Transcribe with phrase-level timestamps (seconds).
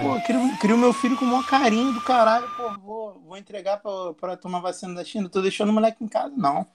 [0.00, 3.78] Pô, crio, crio meu filho com o maior carinho do caralho, pô, vou, vou entregar
[3.78, 6.66] pra, pra tomar vacina da China, tô deixando o moleque em casa, não.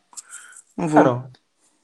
[0.78, 1.24] Não vou.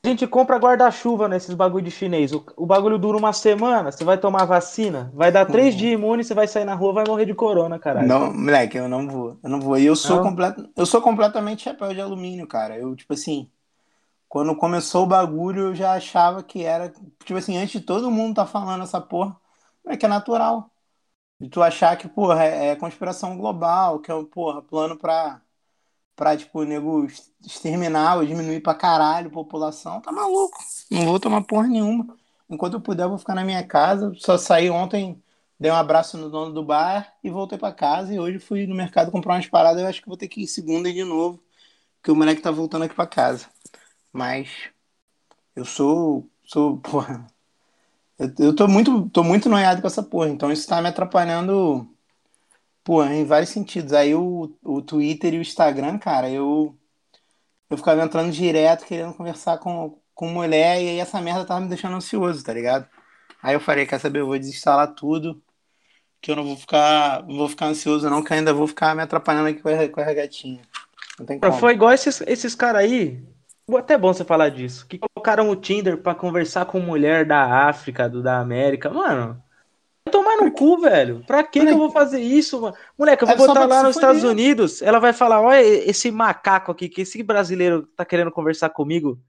[0.04, 2.34] A gente compra guarda-chuva nesses bagulho de chinês.
[2.34, 5.80] O, o bagulho dura uma semana, você vai tomar vacina, vai dar três Uhum.
[5.80, 8.08] dias imune, você vai sair na rua, vai morrer de corona, caralho.
[8.08, 9.40] Não, moleque, eu não vou.
[9.44, 9.78] Eu não vou.
[9.78, 10.24] E eu sou Não?
[10.24, 12.78] completo, eu sou completamente chapéu de alumínio, cara.
[12.78, 13.50] Eu, tipo assim,
[14.30, 16.92] quando começou o bagulho, eu já achava que era,
[17.26, 19.38] tipo assim, antes de todo mundo tá falando essa porra,
[19.88, 20.71] é que é natural.
[21.42, 25.42] De tu achar que, porra, é, é conspiração global, que é, porra, plano pra,
[26.16, 27.08] pra tipo, nego
[27.44, 30.60] exterminar ou diminuir pra caralho a população, tá maluco.
[30.92, 32.16] Não vou tomar porra nenhuma.
[32.48, 34.14] Enquanto eu puder, eu vou ficar na minha casa.
[34.20, 35.20] Só saí ontem,
[35.60, 38.14] dei um abraço no dono do bar e voltei pra casa.
[38.14, 39.82] E hoje fui no mercado comprar umas paradas.
[39.82, 41.44] Eu acho que vou ter que ir segunda de novo,
[41.98, 43.48] porque o moleque tá voltando aqui pra casa.
[44.14, 44.70] Mas
[45.56, 47.26] eu sou, sou, porra.
[48.22, 50.30] Eu, eu tô muito, tô muito noiado com essa porra.
[50.30, 51.88] Então isso tá me atrapalhando,
[52.84, 53.94] porra, em vários sentidos.
[53.94, 56.78] Aí o, o Twitter e o Instagram, cara, eu
[57.70, 61.70] eu ficava entrando direto querendo conversar com, com mulher e aí essa merda tava me
[61.70, 62.86] deixando ansioso, tá ligado?
[63.42, 65.42] Aí eu falei, quer saber, eu vou desinstalar tudo,
[66.22, 69.02] que eu não vou ficar, não vou ficar ansioso não, que ainda vou ficar me
[69.02, 70.62] atrapalhando aqui com a, com a regatinha.
[71.18, 71.54] Não tem como.
[71.54, 73.24] Foi igual esses, esses caras aí.
[73.78, 74.86] Até bom você falar disso.
[74.88, 78.90] Que colocaram o Tinder pra conversar com mulher da África, do da América.
[78.90, 79.42] Mano,
[80.06, 81.24] vai tomar no cu, velho.
[81.26, 82.76] Pra que, que eu vou fazer isso, mano?
[82.98, 83.96] Moleque, eu vou É botar lá nos.
[83.96, 84.82] Estados Unidos.
[84.82, 89.20] Ela vai falar: olha esse macaco aqui, que esse brasileiro tá querendo conversar comigo.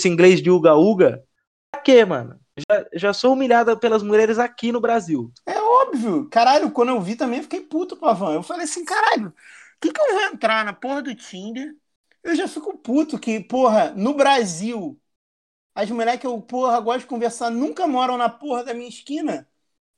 [0.00, 1.24] Esse inglês de uga-uga.
[1.70, 2.38] Pra quê, mano?
[2.58, 5.30] Já, já sou humilhada pelas mulheres aqui no Brasil.
[5.46, 6.28] É óbvio.
[6.28, 8.32] Caralho, quando eu vi também, eu fiquei puto, pavão.
[8.32, 9.32] Eu falei assim, caralho, o
[9.80, 11.74] que, que eu vou entrar na porra do Tinder?
[12.22, 15.00] Eu já fico puto que, porra, no Brasil,
[15.74, 19.48] as mulheres que eu, porra, gosto de conversar nunca moram na porra da minha esquina.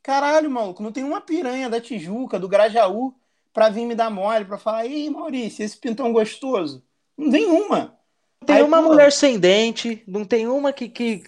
[0.02, 3.14] Caralho, maluco, não tem uma piranha da Tijuca, do Grajaú,
[3.52, 6.84] pra vir me dar mole, pra falar, ei, Maurício, esse pintão gostoso.
[7.16, 7.98] Não tem uma.
[8.40, 8.82] Não tem Aí, uma pô.
[8.82, 11.22] mulher sem dente, não tem uma que, que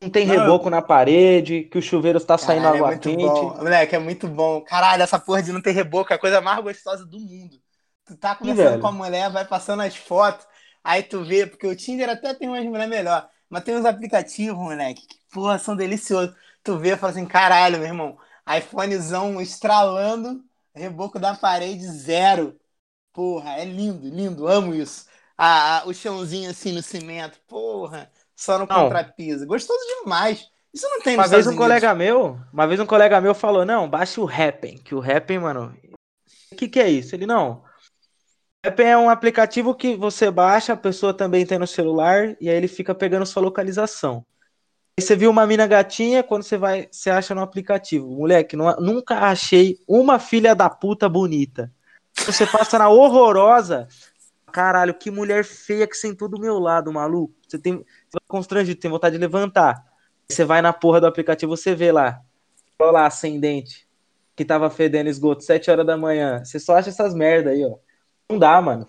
[0.00, 3.16] não tem Não, reboco na parede, que o chuveiro está saindo Caralho, água é quente.
[3.16, 3.56] bom.
[3.56, 4.60] Moleque, é muito bom.
[4.62, 7.60] Caralho, essa porra de não ter reboco é a coisa mais gostosa do mundo.
[8.06, 10.46] Tu tá conversando com a mulher, vai passando as fotos,
[10.82, 14.58] aí tu vê, porque o Tinder até tem umas mulheres melhor, mas tem uns aplicativos,
[14.58, 16.34] moleque, que porra, são deliciosos.
[16.62, 18.18] Tu vê e fala assim, caralho, meu irmão,
[18.58, 20.44] iPhonezão estralando,
[20.74, 22.58] reboco da parede zero.
[23.12, 25.06] Porra, é lindo, lindo, amo isso.
[25.38, 28.68] Ah, o chãozinho assim no cimento, porra, só no Não.
[28.68, 29.46] contrapiso.
[29.46, 30.50] Gostoso demais.
[30.72, 31.54] Isso não tem Uma vez um Unidos.
[31.54, 35.38] colega meu, uma vez um colega meu falou: "Não, baixe o Happn, que o Happn,
[35.38, 35.74] mano,
[36.52, 37.64] o que que é isso?" Ele não.
[38.64, 42.48] O Happn é um aplicativo que você baixa, a pessoa também tem no celular e
[42.48, 44.24] aí ele fica pegando sua localização.
[44.98, 48.08] Aí você viu uma mina gatinha, quando você vai, você acha no aplicativo.
[48.08, 51.70] Moleque, não- nunca achei uma filha da puta bonita.
[52.24, 53.86] Você passa na horrorosa.
[54.50, 57.34] Caralho, que mulher feia que sentou do meu lado, maluco.
[57.46, 59.84] Você tem, você vai constrangido, tem vontade de levantar.
[60.26, 62.20] Você vai na porra do aplicativo, você vê lá.
[62.78, 63.86] Olha lá, ascendente.
[64.34, 66.42] Que tava fedendo esgoto, 7 horas da manhã.
[66.42, 67.76] Você só acha essas merda aí, ó.
[68.30, 68.86] Não dá, mano.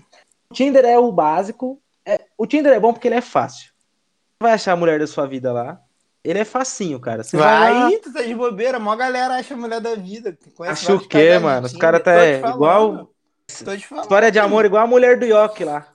[0.49, 1.81] O Tinder é o básico.
[2.05, 3.65] É, o Tinder é bom porque ele é fácil.
[3.71, 5.79] Você vai achar a mulher da sua vida lá.
[6.23, 7.23] Ele é facinho, cara.
[7.23, 9.95] Você vai, lá, Vai, tu tá de bobeira, a maior galera acha a mulher da
[9.95, 10.37] vida.
[10.55, 11.65] Conhece Acha vários o quê, mano?
[11.67, 12.55] Os Tinder, cara tá tô te é, falando.
[12.55, 13.09] igual-
[13.63, 14.03] Tô te falando.
[14.05, 15.87] História de amor igual a mulher do Yoki lá.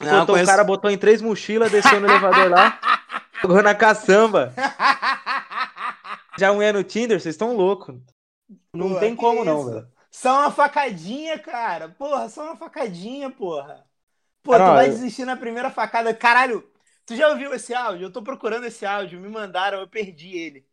[0.00, 2.78] Não, Botou, conheço- O cara botou em três mochilas, desceu no elevador lá,
[3.40, 4.52] jogou na caçamba.
[6.38, 7.94] Já a mulher no Tinder, vocês estão loucos.
[8.74, 9.86] Não Pô, tem como não, velho.
[10.12, 11.90] Só uma facadinha, cara.
[11.90, 13.86] Porra, só uma facadinha, porra.
[14.42, 16.14] Pô, tu vai desistir na primeira facada.
[16.14, 16.70] Caralho,
[17.06, 18.06] tu já ouviu esse áudio?
[18.06, 20.66] Eu tô procurando esse áudio, me mandaram, eu perdi ele.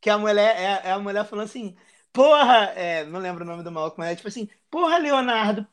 [0.00, 1.76] Que a mulher, é, é a mulher falando assim,
[2.12, 5.66] porra, é, não lembro o nome do maluco, mas é tipo assim, porra, Leonardo,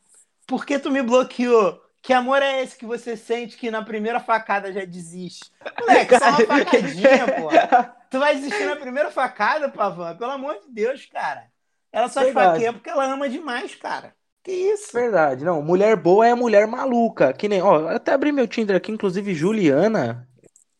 [0.48, 1.82] por que tu me bloqueou?
[2.02, 5.52] Que amor é esse que você sente que na primeira facada já desiste?
[5.80, 7.72] Moleque, só uma facadinha, porra.
[8.10, 10.18] Tu vai desistir na primeira facada, Pavan?
[10.18, 11.52] Pelo amor de Deus, cara.
[11.98, 12.48] Ela só Verdade.
[12.48, 14.14] esfaqueia porque ela ama demais, cara.
[14.44, 14.94] Que isso?
[14.94, 15.62] Verdade, não.
[15.62, 17.34] Mulher boa é mulher maluca.
[17.34, 20.28] Que nem, ó, eu até abri meu Tinder aqui, inclusive Juliana.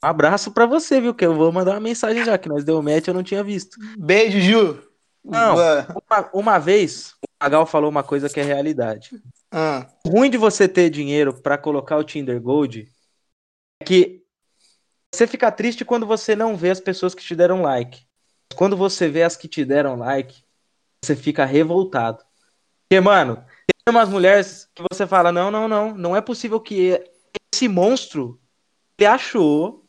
[0.04, 1.14] Um abraço pra você, viu?
[1.14, 3.78] Que eu vou mandar uma mensagem já, que nós deu match, eu não tinha visto.
[3.98, 4.84] Beijo, Ju.
[5.26, 5.56] Não.
[5.56, 9.10] Uma, uma vez, o Magal falou uma coisa que é realidade.
[9.52, 12.88] Ah, O ruim de você ter dinheiro pra colocar o Tinder Gold
[13.82, 14.22] é que
[15.14, 18.06] você fica triste quando você não vê as pessoas que te deram like.
[18.56, 20.44] Quando você vê as que te deram like,
[21.04, 22.24] você fica revoltado.
[22.84, 27.02] Porque, mano, tem umas mulheres que você fala: não, não, não, não é possível que
[27.54, 28.40] esse monstro
[28.98, 29.86] ele achou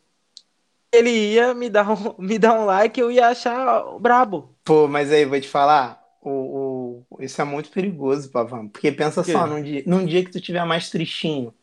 [0.91, 4.55] que ele ia me dar um, me dar um like eu ia achar brabo.
[4.63, 5.99] Pô, mas aí, vou te falar.
[6.21, 8.67] O, isso é muito perigoso, Pavão.
[8.67, 9.31] Porque pensa quê?
[9.31, 11.53] só, num dia, num dia que tu tiver mais tristinho,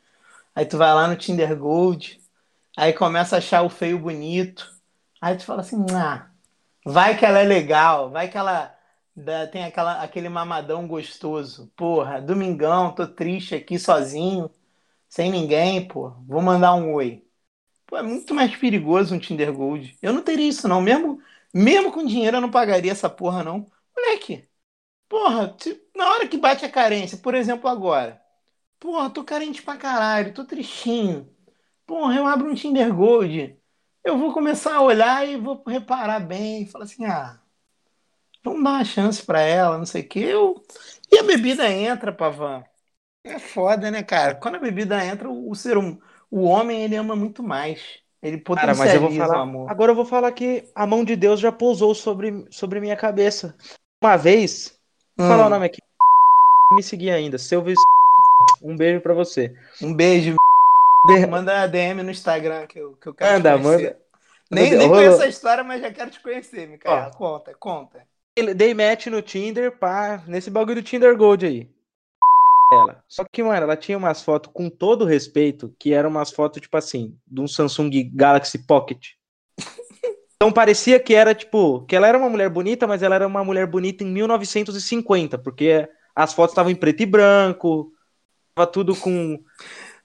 [0.55, 2.19] aí tu vai lá no Tinder Gold,
[2.77, 4.73] aí começa a achar o feio bonito,
[5.21, 6.27] aí tu fala assim, ah,
[6.85, 8.76] vai que ela é legal, vai que ela
[9.17, 11.73] dá- tem aquela, aquele mamadão gostoso.
[11.77, 14.51] Porra, domingão, tô triste aqui sozinho,
[15.09, 17.25] sem ninguém, pô, vou mandar um oi.
[17.87, 19.97] Pô, é muito mais perigoso um Tinder Gold.
[20.03, 20.81] Eu não teria isso, não.
[20.83, 21.21] Mesmo,
[21.55, 23.67] mesmo com dinheiro, eu não pagaria essa porra, não.
[23.97, 24.49] Moleque,
[25.09, 28.21] porra, se- na hora que bate a carência, por exemplo, agora.
[28.81, 31.29] Porra, tô carente pra caralho, tô tristinho.
[31.87, 33.59] Porra, eu abro um Tinder Gold.
[34.05, 36.67] Eu vou começar a olhar e vou reparar bem.
[36.67, 37.41] Falar assim, ah,
[38.51, 40.21] vamos dar uma chance pra ela, não sei o quê.
[40.21, 40.63] Eu...
[41.13, 42.65] E a bebida entra, Pavan.
[43.25, 44.35] É foda, né, cara?
[44.35, 45.99] Quando a bebida entra, o ser hum...
[46.31, 47.81] o homem, ele ama muito mais.
[48.23, 49.43] Ele Cara, mas eu vou potencializa o falar.
[49.43, 49.71] amor.
[49.71, 53.57] Agora eu vou falar que a mão de Deus já pousou sobre, sobre minha cabeça.
[54.03, 54.77] Uma vez,
[55.17, 55.47] vou falar Hum.
[55.47, 55.79] o nome aqui.
[56.73, 57.39] Me seguir ainda.
[57.39, 57.75] Silvio.
[58.63, 59.55] Um beijo pra você.
[59.81, 60.35] Um beijo.
[61.07, 63.85] Be- Manda DM no Instagram que eu, que eu quero Manda, te conhecer.
[63.85, 64.07] manda.
[64.51, 67.11] Nem, nem conheço a história, mas já quero te conhecer, Micaela.
[67.13, 67.17] Ó.
[67.17, 68.07] Conta, conta.
[68.55, 71.71] Dei match no Tinder, pá, nesse bagulho do Tinder Gold aí.
[72.73, 73.03] Ela.
[73.09, 76.77] Só que, mano, ela tinha umas fotos com todo respeito, que eram umas fotos, tipo
[76.77, 79.13] assim, de um Samsung Galaxy Pocket.
[80.39, 83.43] Então parecia que era, tipo, que ela era uma mulher bonita, mas ela era uma
[83.43, 87.91] mulher bonita em 1950, porque as fotos estavam em preto e branco,
[88.55, 89.43] tava tudo com.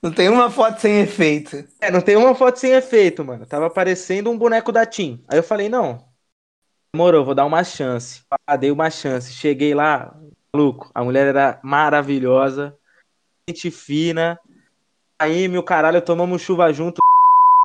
[0.02, 1.68] Não tem uma foto sem efeito.
[1.82, 3.46] É, não tem uma foto sem efeito, mano.
[3.46, 5.22] Tava parecendo um boneco da Tim.
[5.28, 6.11] Aí eu falei, não.
[6.94, 8.22] Demorou, vou dar uma chance.
[8.46, 9.32] Ah, dei uma chance.
[9.32, 10.14] Cheguei lá,
[10.54, 10.92] maluco.
[10.94, 12.76] A mulher era maravilhosa,
[13.48, 14.38] gente fina.
[15.18, 17.02] Aí, meu caralho, tomamos chuva junto.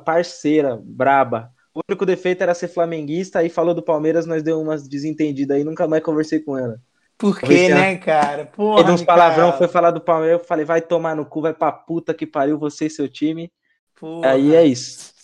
[0.04, 1.50] Parceira, braba.
[1.74, 3.40] O único defeito era ser flamenguista.
[3.40, 5.64] Aí falou do Palmeiras, nós deu umas desentendidas aí.
[5.64, 6.80] Nunca mais conversei com ela.
[7.18, 8.46] Por quê, né, cara?
[8.46, 10.38] Porra, de uns palavrão, foi falar do Palmeiras.
[10.40, 13.50] Eu falei, vai tomar no cu, vai pra puta que pariu você e seu time.
[13.98, 14.30] Porra.
[14.30, 15.15] Aí é isso.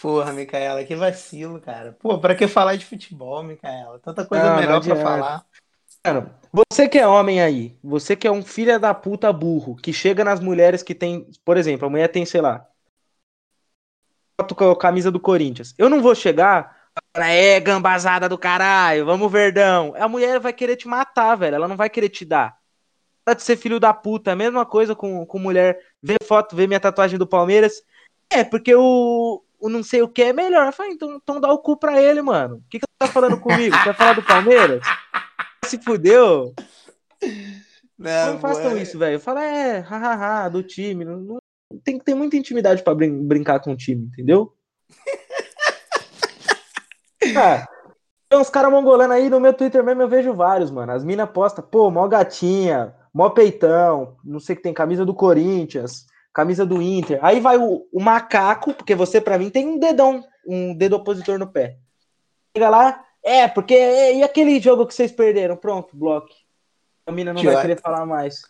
[0.00, 1.92] Porra, Micaela, que vacilo, cara.
[1.98, 3.98] Pô, pra que falar de futebol, Micaela?
[3.98, 5.02] Tanta coisa Não, não melhor pra adianta.
[5.02, 5.46] falar.
[6.06, 9.92] Mano, você que é homem aí, você que é um filho da puta burro, que
[9.92, 12.64] chega nas mulheres que tem, por exemplo, a mulher tem, sei lá,
[14.40, 15.74] foto com a camisa do Corinthians.
[15.76, 19.92] Eu não vou chegar, falar, é gambazada do caralho, vamos verdão.
[19.96, 22.56] A mulher vai querer te matar, velho, ela não vai querer te dar.
[23.24, 26.68] Para de ser filho da puta, a mesma coisa com, com mulher, vê foto, vê
[26.68, 27.82] minha tatuagem do Palmeiras.
[28.30, 30.66] É, porque o, o não sei o que é melhor.
[30.66, 32.56] Eu falei, então, então dá o cu pra ele, mano.
[32.56, 33.76] O que, que você tá falando comigo?
[33.84, 34.82] Vai falar do Palmeiras?
[35.64, 36.54] Se fudeu.
[37.98, 39.18] Não, Não façam isso, velho.
[39.20, 41.04] Fala, é, hahaha, do time.
[41.04, 41.38] Não, não-
[41.84, 44.54] tem que ter muita intimidade pra brin- brincar com o time, entendeu?
[47.36, 47.66] Ah,
[48.28, 50.92] tem uns caras mongolando aí no meu Twitter mesmo, eu vejo vários, mano.
[50.92, 55.12] As minas postam, pô, mó gatinha, mó peitão, não sei o que tem, camisa do
[55.14, 56.06] Corinthians,
[56.38, 57.18] camisa do Inter.
[57.20, 61.36] Aí vai o, o macaco, porque você, pra mim, tem um dedão, um dedo opositor
[61.36, 61.78] no pé.
[62.56, 63.74] Chega lá, é, porque.
[63.74, 65.56] E aquele jogo que vocês perderam?
[65.56, 66.28] Pronto, bloco.
[67.04, 68.40] A mina não vai querer falar mais.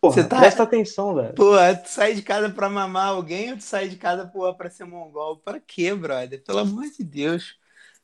[0.00, 1.34] Porra, Você tá- presta atenção, velho.
[1.34, 4.70] Pô, tu sai de casa pra mamar alguém ou tu sai de casa porra, pra
[4.70, 5.38] ser mongol?
[5.38, 6.40] Pra quê, brother?
[6.44, 7.56] Pelo amor de Deus.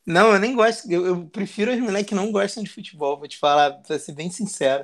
[0.05, 0.91] Não, eu nem gosto.
[0.91, 4.11] Eu, eu prefiro as mulheres que não gostam de futebol, vou te falar, pra ser
[4.11, 4.83] bem sincero.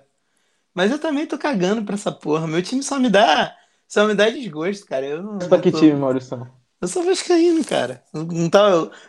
[0.74, 2.48] Mas eu também tô cagando pra essa porra.
[2.48, 3.54] Meu time só me dá.
[3.92, 5.06] Só me dá desgosto, cara.
[5.06, 5.38] Eu não.
[5.38, 6.50] Pra que eu tô- time, Maurício?
[6.80, 8.02] Eu sou vascaíno, cara.
[8.14, 8.62] Não- tá,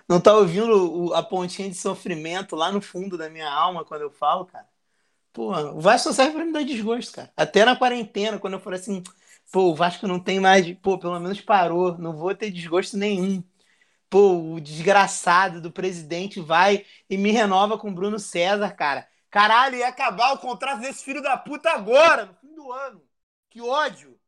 [0.08, 4.00] não tá ouvindo o- a pontinha de sofrimento lá no fundo da minha alma quando
[4.02, 4.66] eu falo, cara?
[5.32, 7.32] Pô, o Vasco só serve pra me dar desgosto, cara.
[7.36, 9.04] Até na quarentena, quando eu falei assim,
[9.52, 13.42] pô, o Vasco não tem mais, pô, pelo menos parou, não vou ter desgosto nenhum.
[14.10, 19.06] Pô, o desgraçado do presidente vai e me renova com o Bruno César, cara.
[19.30, 23.00] Caralho, ia acabar o contrato desse filho da puta agora, no fim do ano.
[23.48, 24.18] Que ódio.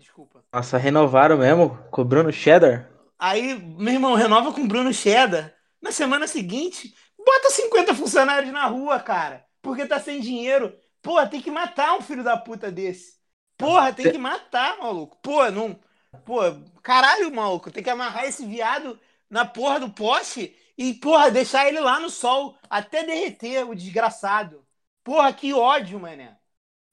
[0.00, 0.42] Desculpa.
[0.50, 1.76] Nossa, renovaram mesmo?
[1.90, 2.90] Cobrando cheddar?
[3.18, 5.54] Aí, meu irmão, renova com o Bruno Cheddar.
[5.80, 9.44] Na semana seguinte, bota 50 funcionários na rua, cara.
[9.60, 10.74] Porque tá sem dinheiro.
[11.02, 13.18] Porra, tem que matar um filho da puta desse.
[13.58, 15.18] Porra, tem que matar, maluco.
[15.22, 15.78] Pô, não.
[16.24, 16.40] Pô,
[16.82, 17.70] caralho, maluco.
[17.70, 22.08] Tem que amarrar esse viado na porra do poste e, porra, deixar ele lá no
[22.08, 24.64] sol até derreter, o desgraçado.
[25.04, 26.38] Porra, que ódio, mané.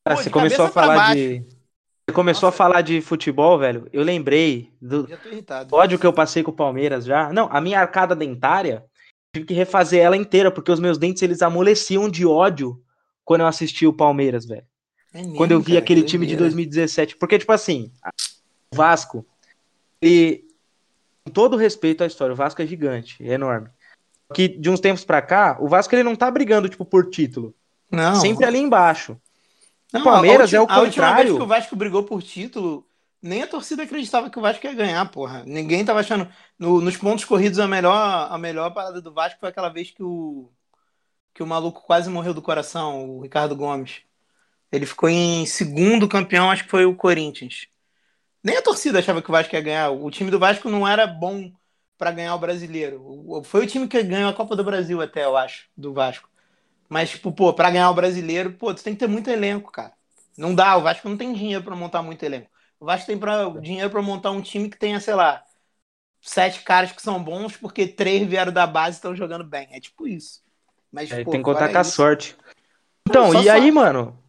[0.03, 1.56] Ah, Pô, você de começou a falar de.
[2.07, 2.55] Você começou Nossa.
[2.55, 3.89] a falar de futebol, velho.
[3.91, 5.75] Eu lembrei do irritado.
[5.75, 7.33] ódio que eu passei com o Palmeiras já.
[7.33, 8.85] Não, a minha arcada dentária,
[9.35, 12.81] tive que refazer ela inteira, porque os meus dentes eles amoleciam de ódio
[13.25, 14.65] quando eu assisti o Palmeiras, velho.
[15.13, 16.55] É mesmo, quando eu vi cara, aquele que time de doideira.
[16.55, 17.17] 2017.
[17.17, 17.91] Porque, tipo assim,
[18.73, 19.27] o Vasco,
[20.01, 20.45] ele,
[21.25, 23.67] com todo respeito à história, o Vasco é gigante, é enorme.
[24.33, 27.53] Que de uns tempos pra cá, o Vasco ele não tá brigando, tipo, por título.
[27.91, 28.15] Não.
[28.15, 29.19] Sempre ali embaixo.
[29.93, 31.37] Não, O Palmeiras é o ulti- A última vez contrário.
[31.37, 32.85] que o Vasco brigou por título,
[33.21, 35.43] nem a torcida acreditava que o Vasco ia ganhar, porra.
[35.45, 36.27] Ninguém tava achando.
[36.59, 40.03] no- nos pontos corridos, a melhor, a melhor parada do Vasco foi aquela vez que
[40.03, 40.51] o,
[41.33, 44.01] que o maluco quase morreu do coração, o Ricardo Gomes.
[44.71, 47.67] Ele ficou em segundo campeão, acho que foi o Corinthians.
[48.43, 49.89] Nem a torcida achava que o Vasco ia ganhar.
[49.91, 51.51] O time do Vasco não era bom
[51.97, 53.41] pra ganhar o brasileiro.
[53.43, 56.29] Foi o time que ganhou a Copa do Brasil, até, eu acho, do Vasco.
[56.89, 59.93] Mas, tipo, pô, pra ganhar o brasileiro, pô, tu tem que ter muito elenco, cara.
[60.37, 62.49] Não dá, o Vasco não tem dinheiro pra montar muito elenco.
[62.79, 65.43] O Vasco tem pra, dinheiro pra montar um time que tenha, sei lá,
[66.21, 69.67] sete caras que são bons, porque três vieram da base e estão jogando bem.
[69.71, 70.41] É tipo isso.
[70.91, 72.37] Mas, É, pô, tem que contar com a isso- sorte.
[73.09, 73.71] Então, só e aí, sorte.
[73.71, 74.23] mano?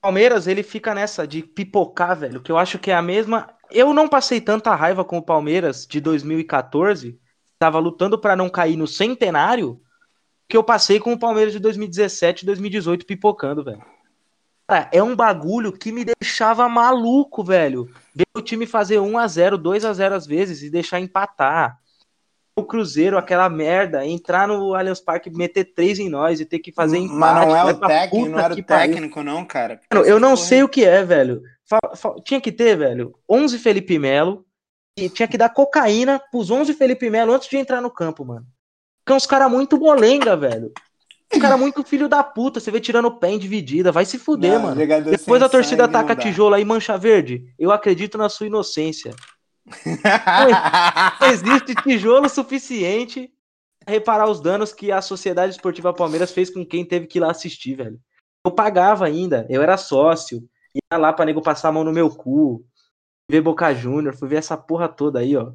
[0.00, 3.48] Palmeiras, ele fica nessa de pipocar, velho, que eu acho que é a mesma.
[3.70, 7.18] Eu não passei tanta raiva com o Palmeiras de 2014,
[7.58, 9.80] tava lutando pra não cair no centenário,
[10.48, 13.82] que eu passei com o Palmeiras de 2017 e 2018 pipocando, velho.
[14.68, 17.90] Cara, é um bagulho que me deixava maluco, velho.
[18.14, 21.78] Ver o time fazer 1 a 0 2 a 0 às vezes e deixar empatar.
[22.54, 26.70] O Cruzeiro, aquela merda, entrar no Allianz Parque, meter três em nós e ter que
[26.70, 27.18] fazer empate.
[27.18, 28.94] Mas não é o técnico, não era o pariu.
[28.94, 29.80] técnico, não, cara.
[29.92, 31.42] Mano, eu não sei o que é, velho.
[32.24, 34.44] Tinha que ter, velho, 11 Felipe Melo
[34.98, 38.46] e tinha que dar cocaína pros 11 Felipe Melo antes de entrar no campo, mano.
[39.04, 40.72] Porque é uns caras muito molenga, velho.
[41.34, 44.18] Um cara muito filho da puta, você vê tirando o pé em dividida, vai se
[44.18, 44.86] fuder, Não, mano.
[45.10, 47.46] Depois a torcida ataca tijolo aí, mancha verde.
[47.58, 49.14] Eu acredito na sua inocência.
[51.20, 53.30] Não existe tijolo suficiente
[53.84, 57.20] pra reparar os danos que a Sociedade Esportiva Palmeiras fez com quem teve que ir
[57.20, 57.98] lá assistir, velho.
[58.44, 60.42] Eu pagava ainda, eu era sócio,
[60.74, 62.66] ia lá pra nego passar a mão no meu cu,
[63.30, 65.52] ver Boca Júnior, fui ver essa porra toda aí, ó.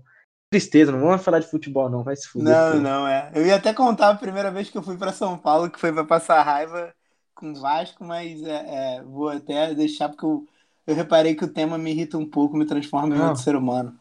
[0.49, 2.53] Tristeza, não vamos falar de futebol, não, vai se fuder.
[2.53, 2.77] Não, pô.
[2.79, 3.31] não, é.
[3.35, 5.91] Eu ia até contar a primeira vez que eu fui pra São Paulo, que foi
[5.91, 6.93] pra passar raiva
[7.35, 10.45] com o Vasco, mas é, é, vou até deixar porque eu,
[10.87, 13.93] eu reparei que o tema me irrita um pouco, me transforma em outro ser humano.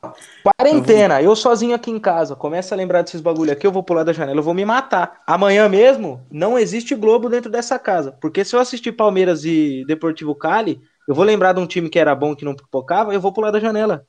[0.56, 4.04] Quarentena, eu sozinho aqui em casa, começa a lembrar desses bagulho aqui, eu vou pular
[4.04, 5.22] da janela, eu vou me matar.
[5.26, 8.12] Amanhã mesmo, não existe Globo dentro dessa casa.
[8.20, 11.98] Porque se eu assistir Palmeiras e Deportivo Cali, eu vou lembrar de um time que
[11.98, 14.06] era bom que não pipocava, eu vou pular da janela.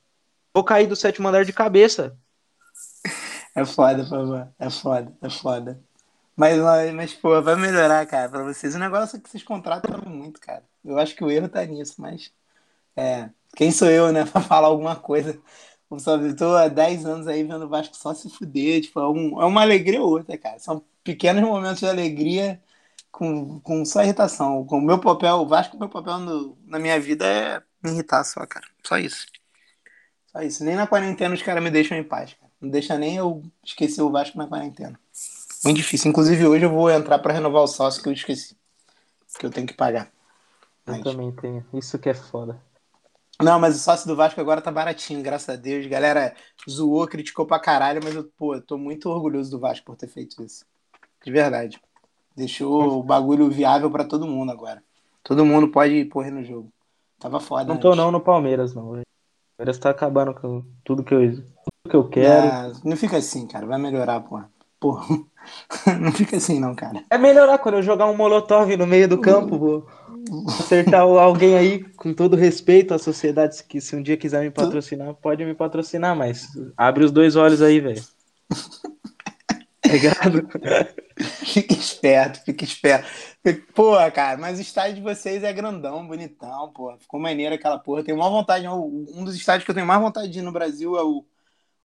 [0.54, 2.16] Vou cair do sétimo andar de cabeça.
[3.60, 4.52] É foda, favor.
[4.58, 5.82] É foda, é foda.
[6.36, 6.58] Mas,
[6.94, 8.74] mas, pô, vai melhorar, cara, pra vocês.
[8.74, 10.64] O negócio é que vocês contratam muito, cara.
[10.84, 12.32] Eu acho que o erro tá nisso, mas.
[12.96, 13.30] É.
[13.56, 15.40] Quem sou eu, né, pra falar alguma coisa?
[15.90, 18.82] Eu só eu tô há 10 anos aí vendo o Vasco só se fuder.
[18.82, 20.58] Tipo, é, um- é uma alegria ou outra, cara.
[20.60, 22.62] São pequenos momentos de alegria
[23.12, 24.64] com, com só irritação.
[24.66, 28.24] Com o meu papel, o Vasco, meu papel no- na minha vida é me irritar
[28.24, 28.66] só, cara.
[28.86, 29.26] Só isso.
[30.26, 30.64] Só isso.
[30.64, 32.47] Nem na quarentena os caras me deixam em paz, cara.
[32.60, 34.98] Não deixa nem eu esquecer o Vasco na quarentena.
[35.64, 36.10] Muito difícil.
[36.10, 38.56] Inclusive, hoje eu vou entrar pra renovar o sócio que eu esqueci.
[39.38, 40.10] Que eu tenho que pagar.
[40.86, 41.64] Eu Mas- também tenho.
[41.72, 42.60] Isso que é foda.
[43.40, 45.86] Não, mas o sócio do Vasco agora tá baratinho, graças a Deus.
[45.86, 46.34] Galera
[46.68, 50.08] zoou, criticou pra caralho, mas eu, pô, eu tô muito orgulhoso do Vasco por ter
[50.08, 50.64] feito isso.
[51.24, 51.80] De verdade.
[52.36, 54.82] Deixou o bagulho viável pra todo mundo agora.
[55.22, 56.72] Todo mundo pode correr no jogo.
[57.18, 57.64] Tava foda.
[57.64, 57.98] Não tô antes.
[57.98, 59.02] não no Palmeiras, não.
[59.58, 62.46] Palmeiras tá acabando com tudo que eu, tudo que eu quero.
[62.46, 63.66] Não, não fica assim, cara.
[63.66, 64.48] Vai melhorar, porra.
[64.78, 65.18] Porra.
[65.98, 67.02] Não fica assim, não, cara.
[67.08, 69.86] É melhorar quando eu jogar um molotov no meio do campo, vou
[70.46, 75.14] acertar alguém aí, com todo respeito à sociedade, que se um dia quiser me patrocinar,
[75.14, 78.02] pode me patrocinar, mas abre os dois olhos aí, velho.
[79.88, 80.48] Tá ligado?
[81.16, 83.08] Fica esperto, fica esperto.
[83.74, 86.94] Pô, cara, mas o estádio de vocês é grandão, bonitão, pô.
[86.98, 88.04] Ficou maneiro aquela porra.
[88.04, 88.68] Tenho mais vontade.
[88.68, 91.24] Um dos estádios que eu tenho mais vontade de ir no Brasil é o,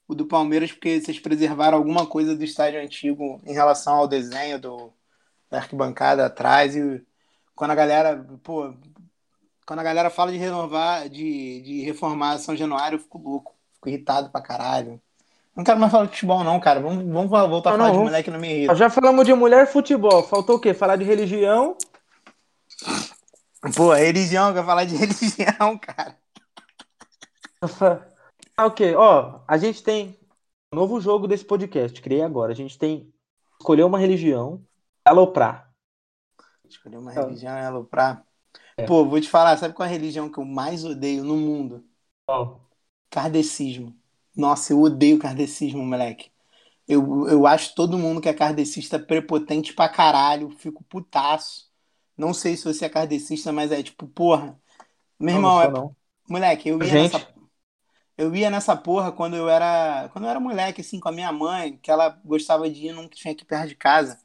[0.07, 4.59] o do Palmeiras, porque vocês preservaram alguma coisa do estádio antigo em relação ao desenho
[4.59, 4.93] do,
[5.49, 6.75] da arquibancada atrás.
[6.75, 7.05] E
[7.55, 8.73] quando a galera, pô,
[9.65, 13.55] quando a galera fala de renovar, de, de reformar São Januário, eu fico louco.
[13.75, 15.01] Fico irritado pra caralho.
[15.55, 16.79] Não quero mais falar de futebol, não, cara.
[16.79, 18.75] Vamos, vamos voltar Não, a falar não, de vamos- moleque não me irrita.
[18.75, 20.73] Já falamos de mulher futebol, faltou o quê?
[20.73, 21.77] Falar de religião?
[23.75, 26.17] Pô, religião, quer falar de religião, cara.
[28.55, 30.15] Ah, ok, ó, a gente tem
[30.71, 32.51] um novo jogo desse podcast, criei agora.
[32.51, 33.11] A gente tem
[33.59, 34.63] escolher uma religião,
[35.03, 35.71] aloprar.
[36.69, 37.21] Escolher uma Tá.
[37.21, 38.23] religião e aloprar.
[38.77, 38.85] É.
[38.85, 41.83] Pô, vou te falar, sabe qual é a religião que eu mais odeio no mundo?
[42.29, 42.59] Ó,
[43.09, 43.95] Kardecismo.
[44.35, 46.31] Nossa, eu odeio kardecismo, moleque.
[46.87, 50.51] Eu, eu acho todo mundo que é kardecista prepotente pra caralho.
[50.51, 51.71] Fico putaço.
[52.17, 54.59] Não sei se você é kardecista, mas é tipo, porra.
[55.19, 55.95] Meu não, irmão, não é sou, não.
[56.29, 56.97] Moleque, eu ia Gente.
[56.97, 57.27] nessa.
[58.17, 60.09] Eu ia nessa porra quando eu era.
[60.09, 63.07] Quando eu era moleque, assim, com a minha mãe, que ela gostava de ir num
[63.09, 64.19] que tinha aqui perto de casa.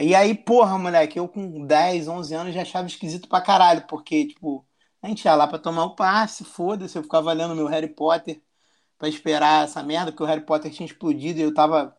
[0.00, 4.28] E aí, porra, moleque, eu com 10, 11 anos já achava esquisito pra caralho, porque,
[4.28, 4.64] tipo,
[5.02, 8.40] a gente ia lá pra tomar o passe, foda-se, eu ficava lendo meu Harry Potter
[8.98, 11.96] pra esperar essa merda, porque o Harry Potter tinha explodido e eu tava,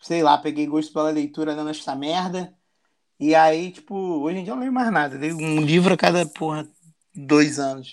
[0.00, 2.54] sei lá, peguei gosto pela leitura lendo essa merda.
[3.18, 5.96] E aí, tipo, hoje em dia eu não leio mais nada, leio um livro a
[5.96, 6.68] cada, porra,
[7.14, 7.90] dois anos.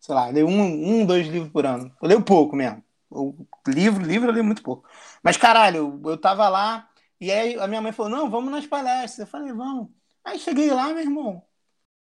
[0.00, 1.94] Sei lá, leio um, um dois livros por ano.
[2.02, 2.82] Eu leio pouco mesmo.
[3.10, 4.88] O livro, livro eu leio muito pouco.
[5.22, 6.88] Mas, caralho, eu, eu tava lá,
[7.20, 9.20] e aí a minha mãe falou: não, vamos nas palestras.
[9.20, 9.88] Eu falei, vamos.
[10.24, 11.42] Aí cheguei lá, meu irmão.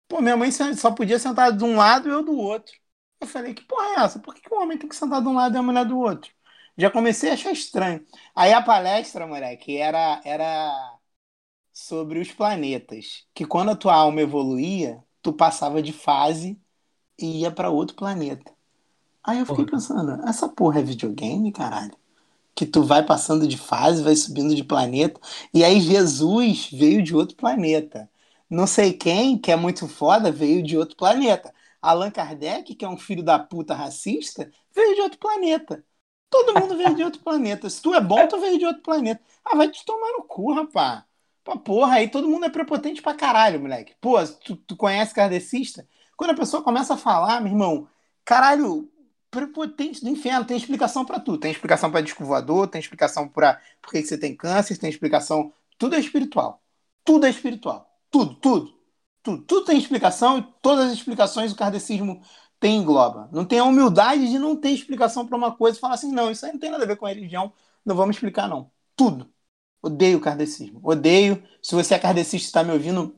[0.08, 2.74] Pô, minha mãe só podia sentar de um lado e eu do outro.
[3.24, 4.20] Eu falei, que porra é essa?
[4.20, 5.98] Por que, que o homem tem que sentar de um lado e a mulher do
[5.98, 6.32] outro?
[6.78, 8.06] Já comecei a achar estranho.
[8.36, 10.98] Aí a palestra, moleque, era, era
[11.72, 13.26] sobre os planetas.
[13.34, 16.60] Que quando a tua alma evoluía, tu passava de fase
[17.20, 18.52] e ia para outro planeta.
[19.24, 21.96] Aí eu fiquei pensando, essa porra é videogame, caralho?
[22.56, 25.20] que tu vai passando de fase, vai subindo de planeta,
[25.54, 28.10] e aí Jesus veio de outro planeta.
[28.50, 31.54] Não sei quem, que é muito foda, veio de outro planeta.
[31.84, 35.86] Allan Kardec, que é um filho da puta racista, veio de outro planeta.
[36.30, 37.70] Todo mundo veio de outro planeta.
[37.70, 39.22] Se tu é bom, tu veio de outro planeta.
[39.46, 41.06] Ah, vai te tomar no cu, rapá.
[41.44, 43.94] Pô, porra, aí todo mundo é prepotente pra caralho, moleque.
[44.00, 45.88] Pô, tu, tu conhece kardecista?
[46.16, 47.88] Quando a pessoa começa a falar, meu irmão,
[48.24, 48.90] caralho,
[49.30, 50.46] prepotente do inferno.
[50.46, 51.40] Tem explicação para tudo.
[51.40, 55.52] Tem explicação para disco voador, tem explicação para por que você tem câncer, tem explicação.
[55.78, 56.62] Tudo é espiritual.
[57.04, 57.90] Tudo é espiritual.
[58.10, 58.83] Tudo, tudo.
[59.24, 62.22] Tudo, tudo tem explicação e todas as explicações o kardecismo
[62.60, 63.30] tem engloba.
[63.32, 66.32] Não tem a humildade de não ter explicação para uma coisa e falar assim, não,
[66.32, 67.54] isso aí não tem nada a ver com a religião,
[67.86, 68.72] não vamos explicar, não.
[68.96, 69.34] Tudo.
[69.82, 70.80] Odeio o kardecismo.
[70.84, 71.44] Odeio.
[71.62, 73.16] Se você é kardecista e está me ouvindo,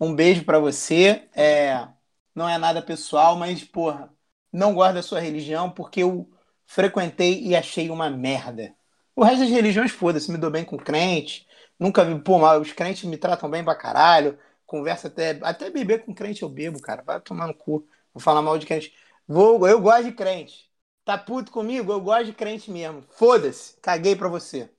[0.00, 1.28] um beijo para você.
[1.34, 1.88] É,
[2.34, 4.12] não é nada pessoal, mas, porra,
[4.52, 6.30] não gosto da sua religião porque eu
[6.66, 8.74] frequentei e achei uma merda.
[9.14, 11.46] O resto das religiões, foda-se, me dou bem com crente.
[11.78, 14.38] Nunca vi, pô, os crentes me tratam bem pra caralho.
[14.66, 15.38] Conversa até.
[15.42, 17.02] Até beber com crente eu bebo, cara.
[17.02, 17.86] Vai tomar no cu.
[18.12, 18.92] Vou falar mal de crente.
[19.26, 20.70] Vou, eu gosto de crente.
[21.04, 21.92] Tá puto comigo?
[21.92, 23.04] Eu gosto de crente mesmo.
[23.10, 23.76] Foda-se.
[23.80, 24.70] Caguei pra você.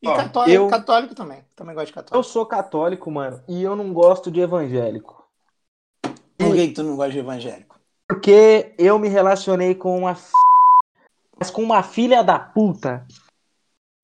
[0.00, 0.68] E Ó, católico, eu...
[0.68, 1.44] católico também.
[1.54, 2.16] Também gosto de católico.
[2.16, 3.42] Eu sou católico, mano.
[3.46, 5.28] E eu não gosto de evangélico.
[6.36, 7.78] Por que, tu não gosta de evangélico?
[8.08, 10.16] Porque eu me relacionei com uma.
[11.38, 13.06] Mas com uma filha da puta.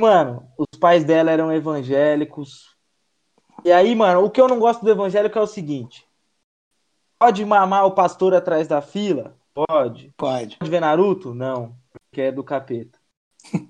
[0.01, 2.78] Mano, os pais dela eram evangélicos.
[3.69, 6.07] E aí, mano, o que eu não gosto do evangélico é o seguinte:
[7.19, 9.37] pode mamar o pastor atrás da fila?
[9.53, 10.11] Pode.
[10.17, 10.57] Pode.
[10.57, 11.35] Pode ver Naruto?
[11.35, 12.99] Não, porque é do capeta.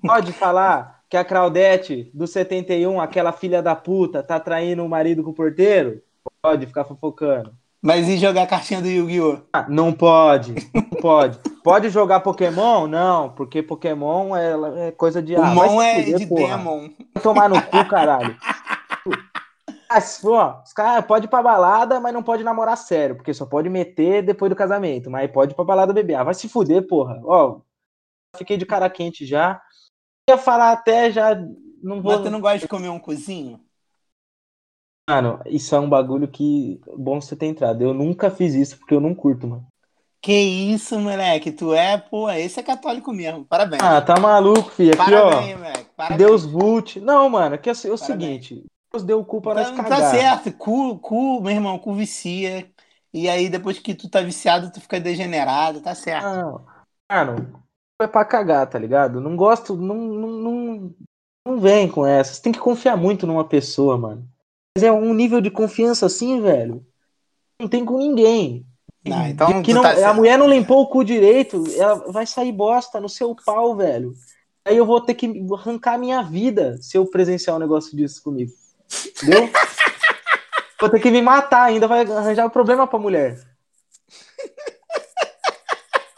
[0.01, 5.21] Pode falar que a Claudete do 71, aquela filha da puta, tá traindo o marido
[5.21, 6.01] com o porteiro?
[6.41, 7.53] Pode ficar fofocando.
[7.81, 9.39] Mas e jogar cartinha do Yu-Gi-Oh?
[9.51, 11.39] Ah, não pode, não pode.
[11.61, 12.87] Pode jogar Pokémon?
[12.87, 15.35] Não, porque Pokémon é, é coisa de...
[15.35, 16.57] Ah, Mon é de porra.
[16.57, 16.89] Demon.
[17.13, 18.37] Vai tomar no cu, caralho.
[19.91, 23.45] Mas, ó, os caras podem ir pra balada, mas não pode namorar sério, porque só
[23.45, 26.13] pode meter depois do casamento, mas pode ir pra balada beber.
[26.13, 27.19] Ah, vai se fuder, porra.
[27.23, 27.61] Ó,
[28.37, 29.59] fiquei de cara quente já.
[30.29, 31.35] Ia falar até já.
[31.81, 32.13] Não vou...
[32.13, 33.59] Mas tu não gosta de comer um cozinho?
[35.09, 37.81] Mano, isso é um bagulho que bom você ter entrado.
[37.81, 39.65] Eu nunca fiz isso porque eu não curto, mano.
[40.21, 41.51] Que isso, moleque?
[41.51, 43.43] Tu é, pô, esse é católico mesmo.
[43.43, 43.81] Parabéns.
[43.81, 44.89] Ah, tá maluco, filho.
[44.89, 45.57] Aqui, Parabéns, ó.
[45.57, 45.85] moleque.
[45.95, 46.17] Parabéns.
[46.19, 46.99] Deus vult.
[46.99, 48.63] Não, mano, que é o seguinte.
[48.91, 49.99] Deus deu cu para nós tá, cagar.
[49.99, 50.51] Tá certo.
[50.53, 52.69] Cu, cu, meu irmão, cu vicia.
[53.13, 55.81] E aí, depois que tu tá viciado, tu fica degenerado.
[55.81, 56.25] Tá certo.
[56.25, 56.65] Não.
[57.11, 57.63] Mano,
[58.01, 59.19] é pra cagar, tá ligado?
[59.19, 60.95] Não gosto, não, não, não,
[61.45, 62.33] não vem com essa.
[62.33, 64.27] Você tem que confiar muito numa pessoa, mano.
[64.75, 66.85] Mas é um nível de confiança assim, velho.
[67.59, 68.65] Não tem com ninguém.
[69.05, 72.51] Não, então que não, tá a mulher não limpou o cu direito, ela vai sair
[72.51, 74.13] bosta no seu pau, velho.
[74.65, 78.51] Aí eu vou ter que arrancar minha vida se eu presenciar um negócio disso comigo.
[79.07, 79.49] Entendeu?
[80.79, 83.37] vou ter que me matar ainda, vai arranjar um problema pra mulher.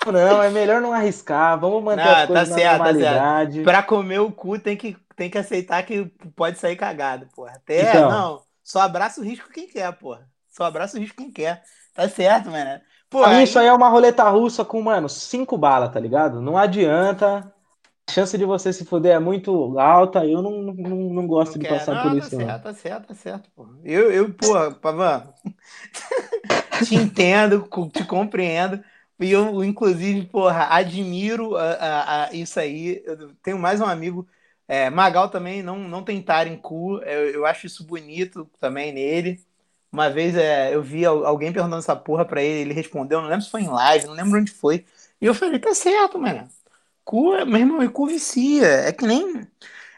[0.06, 1.60] Não, é melhor não arriscar.
[1.60, 3.60] Vamos manter não, as coisas tá certo, na normalidade.
[3.60, 3.64] Tá.
[3.64, 6.06] Pra comer o cu tem que, tem que aceitar que
[6.36, 7.54] pode sair cagado, porra.
[7.56, 8.42] Até então, não.
[8.64, 10.28] Só abraça o risco quem quer, porra.
[10.50, 11.62] Só abraça o risco quem quer.
[11.94, 12.82] Tá certo, mano.
[13.10, 13.44] Pô, aí...
[13.44, 16.42] isso aí é uma roleta russa com, mano, cinco balas, tá ligado?
[16.42, 17.54] Não adianta.
[18.12, 20.26] A chance de você se fuder é muito alta.
[20.26, 21.80] Eu não, não, não gosto não de quer.
[21.80, 22.30] passar por tá isso.
[22.32, 22.60] Certo, não.
[22.60, 23.70] Tá certo, tá certo, porra.
[23.86, 25.34] Eu, eu porra, Pavan,
[26.86, 28.84] te entendo, te compreendo.
[29.18, 33.02] E eu, inclusive, porra, admiro a, a, a isso aí.
[33.06, 34.28] Eu tenho mais um amigo,
[34.68, 36.98] é, Magal também, não, não tem em cu.
[37.04, 39.40] Eu, eu, acho isso bonito também nele.
[39.90, 43.46] Uma vez é, eu vi alguém perguntando essa porra pra ele, ele respondeu, não lembro
[43.46, 44.86] se foi em live, não lembro onde foi.
[45.22, 46.50] E eu falei, tá certo, mano.
[47.04, 48.66] Cu, meu irmão, cu vicia.
[48.68, 49.48] É que nem,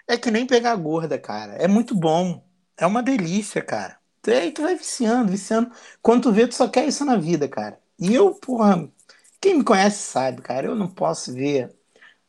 [0.08, 1.54] é que nem pegar gorda, cara.
[1.56, 2.44] É muito bom.
[2.78, 4.00] é uma delícia, cara.
[4.28, 5.72] E aí tu vai viciando, viciando.
[6.02, 7.80] Quando tu vê, tu só quer isso na vida, cara.
[8.00, 8.90] E eu, porra,
[9.42, 11.74] quem me conhece sabe, cara, eu não posso ver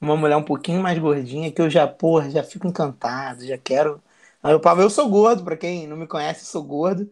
[0.00, 4.02] uma mulher um pouquinho mais gordinha que eu já, porra, já fico encantado, já quero.
[4.42, 7.10] Eu, eu sou gordo, pra quem não me conhece, eu sou gordo.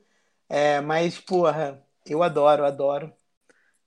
[0.48, 3.12] É, mas, porra, eu adoro, adoro.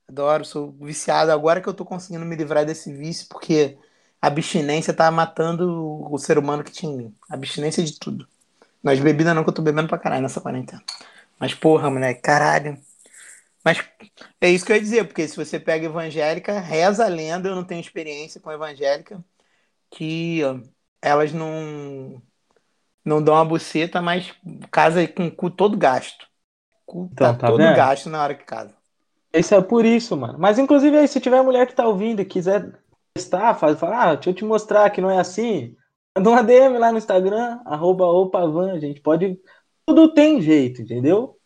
[0.08, 1.32] Adoro, sou viciado.
[1.32, 3.78] Agora que eu tô conseguindo me livrar desse vício, porque
[4.22, 7.16] a abstinência tá matando o ser humano que tinha em mim.
[7.30, 8.28] Abstinência de tudo.
[8.84, 10.84] Mas bebida não, que eu tô bebendo pra caralho nessa quarentena.
[11.40, 12.78] Mas, porra, moleque, caralho.
[13.66, 13.80] Mas
[14.42, 17.56] é isso que eu ia dizer, porque se você pega evangélica, reza a lenda, eu
[17.56, 19.24] não tenho experiência com evangélica,
[19.92, 20.42] que
[21.02, 22.22] elas não
[23.06, 24.34] não dão a buceta, mas
[24.72, 26.28] casa com o cu todo gasto.
[26.86, 27.74] Cu então, tá, tá todo vendo?
[27.74, 28.76] gasto na hora que casa.
[29.40, 30.38] Isso é por isso, mano.
[30.40, 32.72] Mas inclusive aí, se tiver mulher que tá ouvindo e quiser
[33.14, 35.76] testar, faz, fala, ah, deixa eu te mostrar que não é assim.
[36.16, 39.02] Manda uma DM lá no Instagram, arroba opavan, gente.
[39.02, 39.38] Pode.
[39.86, 41.38] Tudo tem jeito, entendeu?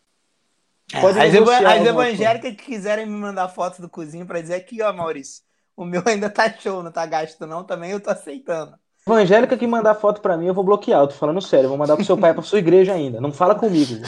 [0.92, 4.82] É, Pode as, as evangélicas que quiserem me mandar fotos do cozinho para dizer aqui,
[4.82, 5.42] ó, Maurício,
[5.76, 8.74] o meu ainda tá show, não tá gasto não, também eu tô aceitando.
[9.06, 11.78] Evangélica que mandar foto para mim, eu vou bloquear, eu tô falando sério, eu vou
[11.78, 13.20] mandar pro seu pai, pra sua igreja ainda.
[13.20, 13.94] Não fala comigo.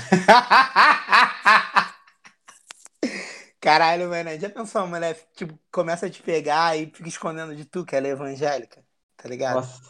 [3.62, 7.84] Caralho, mano, já pensou, mulher, tipo, começa a te pegar e fica escondendo de tu,
[7.84, 8.82] que ela é evangélica,
[9.16, 9.54] tá ligado?
[9.54, 9.80] Nossa.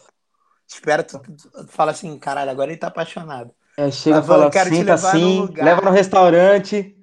[0.67, 3.51] Espera, tu, tu, tu, fala assim, caralho, agora ele tá apaixonado.
[3.75, 6.95] É, chega e fala, senta assim, no leva no restaurante.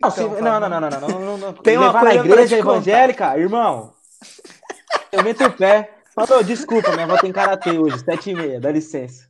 [0.00, 2.58] Não, então, se, não, não, não, não, não, não, não, Tem uma levar na igreja
[2.58, 3.40] evangélica, contar.
[3.40, 3.92] irmão.
[5.10, 5.98] Eu meto o pé.
[6.14, 9.28] Falou, desculpa, minha avó tem karatê hoje, sete e meia, dá licença.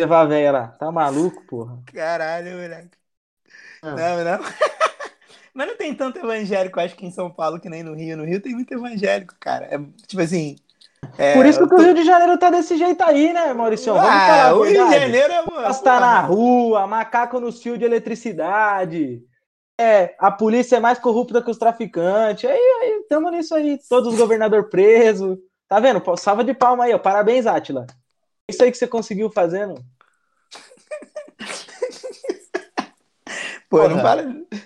[0.00, 0.68] Levar a velha lá.
[0.68, 1.82] Tá maluco, porra?
[1.92, 2.96] Caralho, moleque.
[3.82, 3.90] Ah.
[3.90, 4.40] Não, não.
[5.54, 8.16] Mas não tem tanto evangélico, acho que em São Paulo, que nem no Rio.
[8.16, 9.66] No Rio tem muito evangélico, cara.
[9.66, 10.56] É, tipo assim.
[11.16, 11.76] É, Por isso que tô...
[11.76, 13.92] o Rio de Janeiro tá desse jeito aí, né, Maurício?
[13.92, 16.00] Vamos ah, falar o Rio de Janeiro é uma.
[16.00, 19.22] Na rua, macaco no fio de eletricidade.
[19.80, 22.50] É, a polícia é mais corrupta que os traficantes.
[22.50, 23.78] Aí, aí tamo nisso aí.
[23.88, 25.38] Todos os governadores presos.
[25.68, 26.02] Tá vendo?
[26.16, 26.98] Salva de palma aí, ó.
[26.98, 27.86] Parabéns, Atila.
[28.48, 29.80] Isso aí que você conseguiu fazendo.
[33.78, 34.22] Pô, não fala,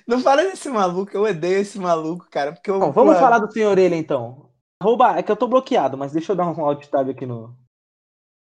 [0.07, 2.53] não fala desse maluco, eu odeio esse maluco, cara.
[2.53, 4.51] Porque eu, Bom, vamos pô, falar do senhor ele então.
[4.81, 7.57] Arroba, é que eu tô bloqueado, mas deixa eu dar um alt tab aqui no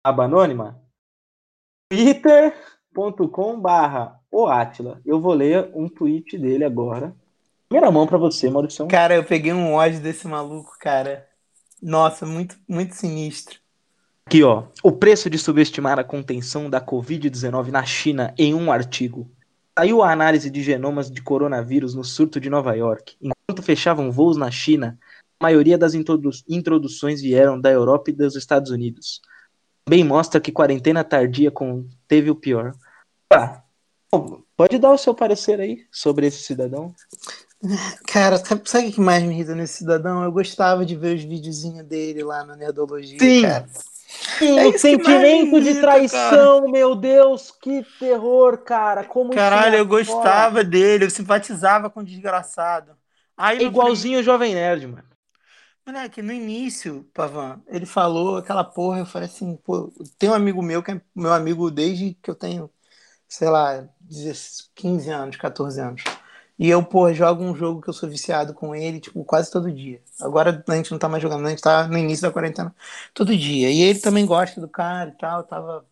[0.04, 0.80] aba anônima.
[1.90, 5.00] twitter.com barra o Atila.
[5.04, 7.14] Eu vou ler um tweet dele agora.
[7.68, 8.86] Primeira mão para você, Maurício.
[8.88, 11.26] Cara, eu peguei um ódio desse maluco, cara.
[11.82, 13.58] Nossa, muito, muito sinistro.
[14.26, 14.64] Aqui, ó.
[14.82, 19.30] O preço de subestimar a contenção da Covid-19 na China em um artigo.
[19.78, 23.16] Saiu a análise de genomas de coronavírus no surto de Nova York.
[23.22, 24.98] Enquanto fechavam voos na China,
[25.38, 29.22] a maioria das introdu introduções vieram da Europa e dos Estados Unidos.
[29.84, 31.52] Também mostra que quarentena tardia
[32.08, 32.74] teve o pior.
[33.32, 33.62] Ah,
[34.56, 36.92] pode dar o seu parecer aí sobre esse cidadão?
[38.04, 40.24] Cara, sabe o que mais me irrita nesse cidadão?
[40.24, 43.42] Eu gostava de ver os videozinhos dele lá na Nerdologia, Sim.
[43.42, 43.68] cara.
[44.08, 46.72] Sim, é sentimento de traição, cara.
[46.72, 49.04] meu Deus, que terror, cara.
[49.04, 50.64] Como Caralho, eu gostava fora.
[50.64, 52.96] dele, eu simpatizava com o desgraçado.
[53.36, 55.04] Aí, igualzinho o Jovem Nerd, mano.
[55.86, 60.62] Moleque, no início, Pavan, ele falou aquela porra, eu falei assim, pô, tem um amigo
[60.62, 62.70] meu que é meu amigo desde que eu tenho,
[63.26, 63.88] sei lá,
[64.74, 66.02] 15 anos, 14 anos.
[66.58, 69.70] E eu, pô, jogo um jogo que eu sou viciado com ele, tipo, quase todo
[69.72, 70.02] dia.
[70.20, 72.74] Agora a gente não tá mais jogando, a gente tá no início da quarentena
[73.14, 73.70] todo dia.
[73.70, 75.84] E ele também gosta do cara e tal, tava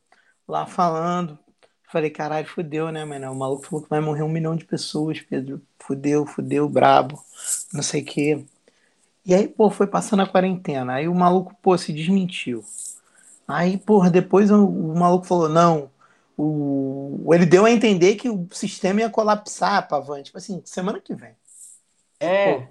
[0.49, 1.39] lá falando.
[1.91, 3.31] Falei, caralho, fudeu, né, mano?
[3.33, 5.63] O maluco falou que vai morrer um milhão de pessoas, Pedro.
[5.79, 7.23] Fudeu, fudeu, brabo,
[7.73, 8.45] não sei o quê.
[9.25, 10.95] E aí, pô, foi passando a quarentena.
[10.95, 12.65] Aí o maluco, pô, se desmentiu.
[13.49, 15.91] Aí, porra, depois o, o maluco falou, não,
[16.37, 21.15] o, ele deu a entender que o sistema ia colapsar, Pavan, tipo assim, semana que
[21.15, 21.35] vem.
[22.21, 22.55] É.
[22.55, 22.67] Pô.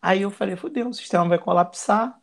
[0.00, 2.18] Aí eu falei, fudeu, o sistema vai colapsar,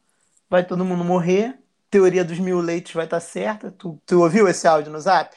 [0.49, 1.57] vai todo mundo morrer,
[1.89, 3.71] teoria dos mil leitos vai estar tá certa.
[3.71, 5.35] Tu, tu ouviu esse áudio no zap?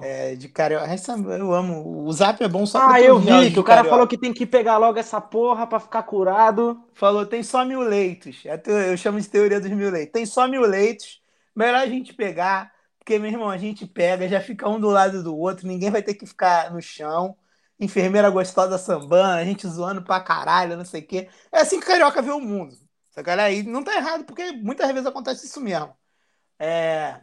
[0.00, 0.86] É, de carioca.
[1.38, 2.04] Eu amo.
[2.06, 3.90] O zap é bom só pra Ah, eu vi que o cara carioca.
[3.90, 6.82] falou que tem que pegar logo essa porra pra ficar curado.
[6.94, 8.42] Falou, tem só mil leitos.
[8.46, 10.12] É eu chamo de teoria dos mil leitos.
[10.12, 11.20] Tem só mil leitos.
[11.54, 12.71] Melhor a gente pegar
[13.02, 16.02] porque, meu irmão, a gente pega, já fica um do lado do outro, ninguém vai
[16.02, 17.36] ter que ficar no chão.
[17.80, 21.28] Enfermeira gostosa sambando, a gente zoando pra caralho, não sei o quê.
[21.50, 22.76] É assim que carioca vê o mundo.
[23.10, 23.60] Sacanagem?
[23.60, 25.96] aí não tá errado, porque muitas vezes acontece isso mesmo.
[26.58, 27.20] É...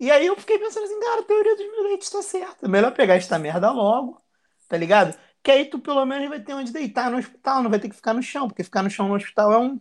[0.00, 2.68] E aí eu fiquei pensando assim, cara, a teoria dos mil tá certa.
[2.68, 4.22] Melhor pegar esta merda logo,
[4.68, 5.18] tá ligado?
[5.42, 7.96] Que aí tu pelo menos vai ter onde deitar no hospital, não vai ter que
[7.96, 9.80] ficar no chão, porque ficar no chão no hospital é um,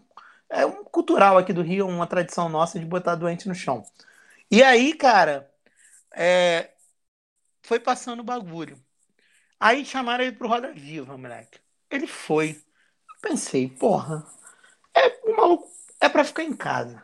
[0.49, 3.83] é um cultural aqui do Rio, uma tradição nossa de botar doente no chão.
[4.55, 5.51] E aí, cara,
[6.15, 6.71] é,
[7.63, 8.77] foi passando o bagulho.
[9.59, 11.59] Aí chamaram ele pro Roda Viva, moleque.
[11.91, 12.51] Ele foi.
[13.09, 14.25] Eu pensei, porra,
[14.95, 15.69] é, o maluco
[16.01, 17.03] é pra ficar em casa.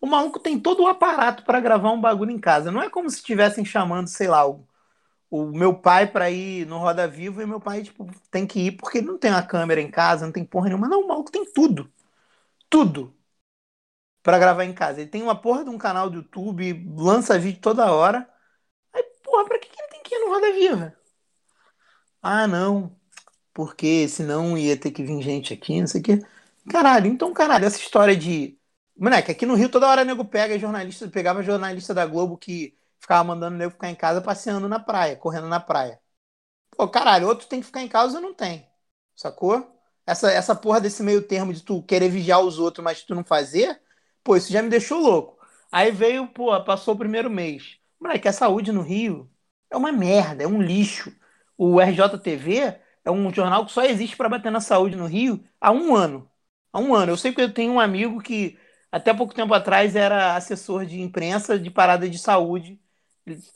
[0.00, 2.72] O maluco tem todo o aparato para gravar um bagulho em casa.
[2.72, 4.66] Não é como se estivessem chamando, sei lá, o,
[5.30, 8.72] o meu pai para ir no Roda Viva e meu pai, tipo, tem que ir
[8.72, 10.88] porque ele não tem uma câmera em casa, não tem porra nenhuma.
[10.88, 11.90] Não, o maluco tem tudo.
[12.70, 13.14] Tudo.
[14.22, 15.00] Para gravar em casa.
[15.00, 18.28] Ele tem uma porra de um canal do YouTube, lança vídeo toda hora.
[18.92, 20.96] Aí, porra, pra que, ele tem que ir no Roda Viva?
[22.22, 22.96] Ah, não.
[23.54, 26.20] Porque senão ia ter que vir gente aqui, não sei o quê.
[26.70, 28.60] Caralho, então, caralho, essa história de
[29.00, 33.24] Moleque, aqui no Rio toda hora nego pega jornalista, pegava jornalista da Globo que ficava
[33.24, 35.98] mandando nego ficar em casa passeando na praia, correndo na praia.
[36.76, 38.68] Pô, caralho, outro tem que ficar em casa não tem.
[39.16, 39.80] Sacou?
[40.06, 43.24] Essa, essa porra desse meio termo de tu querer vigiar os outros, mas tu não
[43.24, 43.80] fazer,
[44.22, 45.38] pô, isso já me deixou louco.
[45.70, 47.78] Aí veio, pô, passou o primeiro mês.
[48.00, 49.30] Moleque, a saúde no Rio
[49.70, 51.12] é uma merda, é um lixo.
[51.56, 55.70] O RJTV é um jornal que só existe para bater na saúde no Rio há
[55.70, 56.30] um ano.
[56.72, 57.12] Há um ano.
[57.12, 58.58] Eu sei que eu tenho um amigo que
[58.90, 62.80] até pouco tempo atrás era assessor de imprensa de parada de saúde,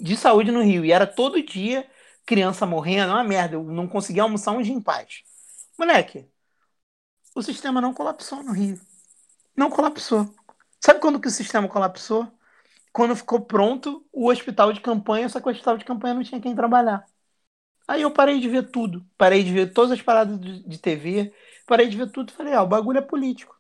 [0.01, 0.85] de saúde no Rio.
[0.85, 1.89] E era todo dia
[2.27, 3.57] criança morrendo, é uma merda.
[3.57, 5.23] Eu não conseguia almoçar um dia em paz.
[5.79, 6.27] Moleque,
[7.35, 8.81] o sistema não colapsou no Rio.
[9.57, 10.35] Não colapsou.
[10.85, 12.31] Sabe quando que o sistema colapsou?
[12.93, 16.41] Quando ficou pronto o hospital de campanha, só que o hospital de campanha não tinha
[16.41, 17.07] quem trabalhar.
[17.89, 19.07] Aí eu parei de ver tudo.
[19.19, 21.35] Parei de ver todas as paradas de TV.
[21.67, 23.57] Parei de ver tudo e falei, ah, o bagulho é político.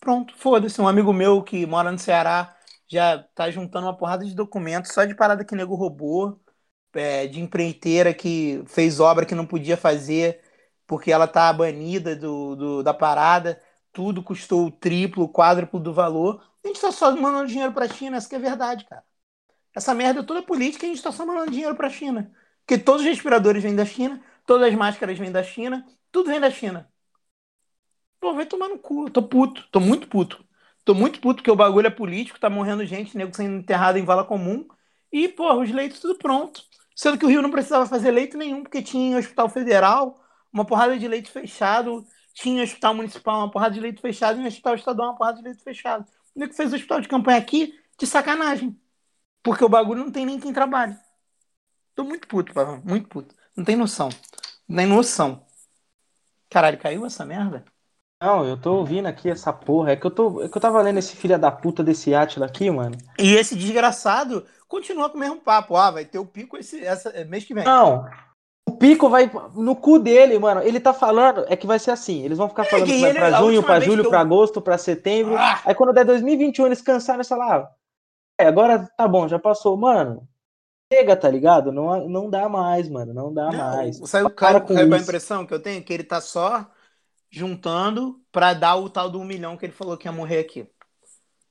[0.00, 0.80] Pronto, foda-se.
[0.80, 2.56] Um amigo meu que mora no Ceará
[2.88, 6.40] já tá juntando uma porrada de documentos só de parada que nego roubou,
[6.94, 10.42] é, de empreiteira que fez obra que não podia fazer
[10.86, 13.60] porque ela tá banida do, do, da parada.
[13.92, 16.42] Tudo custou o triplo, o quádruplo do valor.
[16.66, 19.04] A gente tá só mandando dinheiro pra China, essa que é verdade, cara.
[19.72, 22.32] Essa merda é toda política e a gente tá só mandando dinheiro pra China.
[22.66, 26.40] Porque todos os respiradores vêm da China, todas as máscaras vêm da China, tudo vem
[26.40, 26.90] da China.
[28.18, 29.08] Pô, vai tomar no cu.
[29.10, 29.62] Tô puto.
[29.70, 30.44] Tô muito puto.
[30.84, 34.04] Tô muito puto porque o bagulho é político, tá morrendo gente, nego sendo enterrado em
[34.04, 34.66] vala comum.
[35.12, 36.64] E, pô, os leitos tudo pronto.
[36.96, 40.20] Sendo que o Rio não precisava fazer leito nenhum, porque tinha hospital federal,
[40.52, 44.74] uma porrada de leito fechado, tinha hospital municipal, uma porrada de leito fechado, e hospital
[44.74, 46.06] estadual, uma porrada de leito fechado.
[46.36, 48.78] O nego fez o hospital de campanha aqui de sacanagem.
[49.42, 50.94] Porque o bagulho não tem nem quem trabalhe.
[51.94, 52.82] Tô muito puto, Pavão.
[52.84, 53.34] Muito puto.
[53.56, 54.10] Não tem noção.
[54.68, 55.46] Não tem noção.
[56.50, 57.64] Caralho, caiu essa merda?
[58.20, 59.92] Não, eu tô ouvindo aqui essa porra.
[59.92, 62.46] É que eu, tô, é que eu tava lendo esse filho da puta desse Atila
[62.46, 62.96] aqui, mano.
[63.18, 65.74] E esse desgraçado continua com o mesmo papo.
[65.74, 67.64] Ah, vai ter o pico esse essa, é, mês que vem.
[67.64, 68.06] Não.
[68.68, 70.60] O pico vai no cu dele, mano.
[70.62, 72.24] Ele tá falando, é que vai ser assim.
[72.24, 74.08] Eles vão ficar é, falando que vai pra junho, pra julho, eu...
[74.10, 75.36] pra agosto, pra setembro.
[75.36, 75.60] Ah.
[75.64, 77.70] Aí quando der 2021, eles cansaram essa lá.
[78.38, 79.76] É, agora tá bom, já passou.
[79.76, 80.28] Mano,
[80.92, 81.70] chega, tá ligado?
[81.70, 83.14] Não, não dá mais, mano.
[83.14, 83.96] Não dá não, mais.
[84.04, 85.82] Sabe, cara, com a impressão que eu tenho?
[85.82, 86.66] Que ele tá só
[87.30, 90.68] juntando para dar o tal do um milhão que ele falou que ia morrer aqui.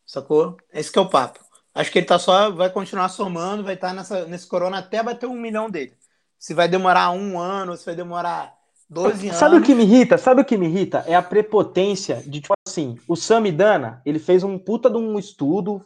[0.05, 0.57] Sacou?
[0.73, 1.39] Esse que é o papo.
[1.73, 5.03] Acho que ele tá só, vai continuar somando, vai estar tá nessa, nesse corona até
[5.03, 5.93] bater um milhão dele.
[6.37, 8.53] Se vai demorar um ano, se vai demorar
[8.89, 9.39] 12 anos.
[9.39, 10.17] Sabe o que me irrita?
[10.17, 11.03] Sabe o que me irrita?
[11.07, 15.83] É a prepotência de, tipo assim, o Samidana, ele fez um puta de um estudo,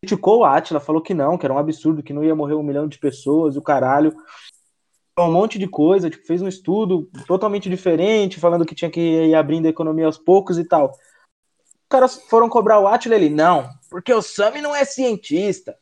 [0.00, 2.62] criticou o Atila, falou que não, que era um absurdo, que não ia morrer um
[2.62, 4.14] milhão de pessoas, o caralho
[5.18, 9.34] um monte de coisa, tipo, fez um estudo totalmente diferente, falando que tinha que ir
[9.34, 10.90] abrindo a economia aos poucos e tal.
[10.90, 15.76] Os caras foram cobrar o Atila, ele, não, porque o Sami não é cientista.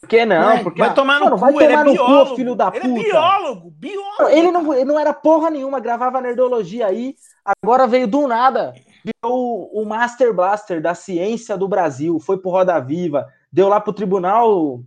[0.00, 0.42] Por que não?
[0.42, 2.54] Vai, porque, vai tomar no mano, cu, vai tomar ele é no biólogo, cu, filho
[2.54, 2.86] da é puta.
[2.86, 4.28] Ele é biólogo, biólogo.
[4.28, 9.68] Ele não, ele não era porra nenhuma, gravava nerdologia aí, agora veio do nada, virou
[9.72, 13.92] o, o Master Blaster da ciência do Brasil, foi pro Roda Viva, deu lá pro
[13.92, 14.80] tribunal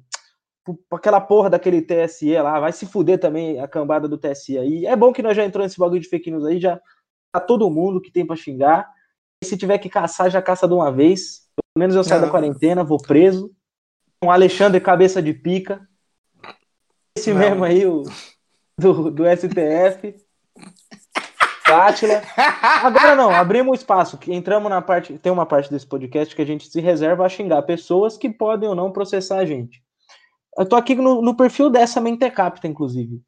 [0.92, 4.86] aquela porra daquele TSE lá, vai se fuder também a cambada do TSE aí.
[4.86, 6.80] É bom que nós já entramos nesse bagulho de fake news aí, já
[7.34, 8.90] tá todo mundo que tem pra xingar.
[9.44, 11.48] E se tiver que caçar, já caça de uma vez.
[11.56, 12.28] Pelo menos eu saio Não.
[12.28, 13.52] da quarentena, vou preso.
[14.24, 15.82] Um Alexandre Cabeça de Pica.
[17.18, 17.40] Esse Não.
[17.40, 18.04] mesmo aí, o
[18.78, 20.16] do, do STF.
[21.64, 22.22] Cátila.
[22.84, 24.18] Agora não, abrimos espaço.
[24.18, 25.18] Que entramos na parte.
[25.18, 28.70] Tem uma parte desse podcast que a gente se reserva a xingar pessoas que podem
[28.70, 29.82] ou não processar a gente.
[30.58, 33.22] Eu tô aqui no, no perfil dessa Mentecapta, inclusive.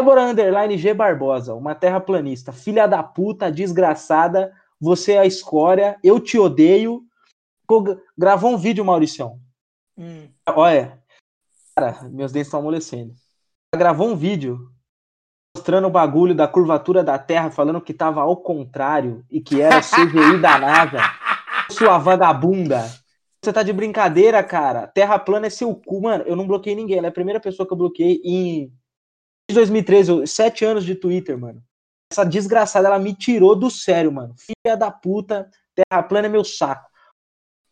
[0.00, 2.52] Débora Underline G Barbosa, uma terraplanista.
[2.52, 4.52] Filha da puta, desgraçada.
[4.80, 5.98] Você é a escória.
[6.02, 7.02] Eu te odeio.
[8.16, 9.38] Gravou um vídeo, Mauricião.
[10.00, 10.28] Hum.
[10.48, 11.02] Olha.
[11.76, 13.14] Cara, meus dentes estão amolecendo.
[13.74, 14.70] Gravou um vídeo
[15.56, 19.80] mostrando o bagulho da curvatura da Terra, falando que tava ao contrário e que era
[19.80, 20.98] CGI da NASA.
[21.70, 22.82] Sua vagabunda.
[23.42, 24.86] Você tá de brincadeira, cara.
[24.86, 26.02] Terra plana é seu cu.
[26.02, 26.98] Mano, eu não bloqueei ninguém.
[26.98, 28.72] Ela é a primeira pessoa que eu bloqueei em
[29.50, 31.60] Desde 2013, sete anos de Twitter, mano.
[32.12, 34.32] Essa desgraçada, ela me tirou do sério, mano.
[34.38, 36.88] Filha da puta, terra plana é meu saco.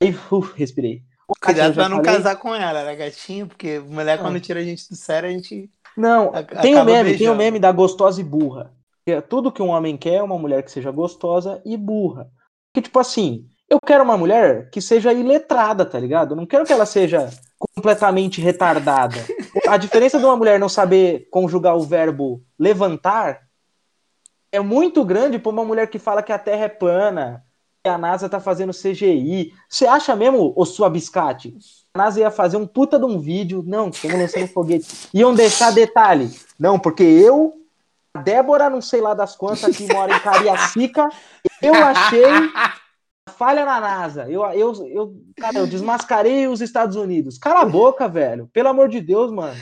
[0.03, 1.05] Aí, uf, respirei.
[1.41, 2.13] Cuidado pra não falei.
[2.15, 3.47] casar com ela, né, gatinho?
[3.47, 5.71] Porque mulher, quando tira a gente do sério, a gente.
[5.97, 7.19] Não, tem o um meme, beijando.
[7.19, 8.73] tem o um meme da gostosa e burra.
[9.07, 12.31] É tudo que um homem quer é uma mulher que seja gostosa e burra.
[12.75, 16.33] Que, tipo assim, eu quero uma mulher que seja iletrada, tá ligado?
[16.33, 19.19] Eu não quero que ela seja completamente retardada.
[19.67, 23.41] A diferença de uma mulher não saber conjugar o verbo levantar
[24.51, 27.48] é muito grande para uma mulher que fala que a Terra é plana, que
[27.85, 29.53] a NASA tá fazendo CGI.
[29.69, 31.57] Você acha mesmo, o sua biscate?
[31.95, 33.63] A NASA ia fazer um puta de um vídeo.
[33.67, 35.09] Não, estamos lançando foguete.
[35.15, 36.31] Iam deixar detalhe.
[36.59, 37.55] Não, porque eu,
[38.15, 41.09] a Débora, não sei lá das quantas, que mora em Cariacica,
[41.63, 42.51] eu achei
[43.39, 44.29] falha na NASA.
[44.29, 47.39] Eu, eu, eu, cara, eu desmascarei os Estados Unidos.
[47.39, 48.49] Cala a boca, velho.
[48.53, 49.57] Pelo amor de Deus, mano.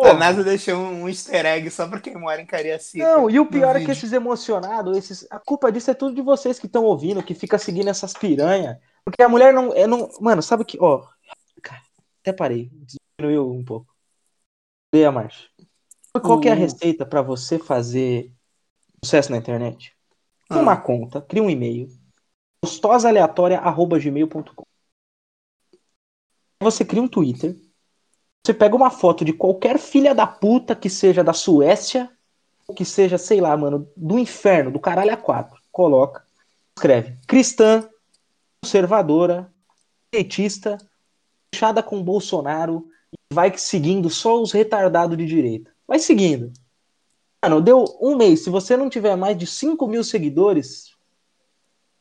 [0.00, 3.04] A NASA deixou um easter egg só pra quem mora em Cariacica.
[3.04, 6.22] Não, e o pior é que esses emocionados, esses, a culpa disso é tudo de
[6.22, 8.80] vocês que estão ouvindo, que fica seguindo essas piranha.
[9.04, 10.08] Porque a mulher não, é, não.
[10.20, 10.78] Mano, sabe que.
[10.80, 11.04] Ó.
[11.60, 11.82] Cara,
[12.20, 12.70] até parei.
[13.18, 13.92] Diminuiu um pouco.
[14.92, 15.48] Dei a marcha.
[16.12, 18.32] Qual que é a receita para você fazer
[19.04, 19.96] sucesso na internet?
[20.48, 20.62] Cria ah.
[20.62, 21.88] uma conta, cria um e-mail.
[22.64, 24.64] gostosaaleatoria.gmail.com
[26.62, 27.56] Você cria um Twitter
[28.48, 32.10] você pega uma foto de qualquer filha da puta que seja da Suécia,
[32.74, 35.60] que seja, sei lá, mano, do inferno, do caralho a quatro.
[35.70, 36.24] Coloca,
[36.74, 37.86] escreve cristã,
[38.62, 39.52] conservadora,
[40.10, 40.78] petista,
[41.54, 45.70] fechada com Bolsonaro, e vai seguindo só os retardados de direita.
[45.86, 46.50] Vai seguindo.
[47.44, 48.44] Mano, deu um mês.
[48.44, 50.94] Se você não tiver mais de 5 mil seguidores,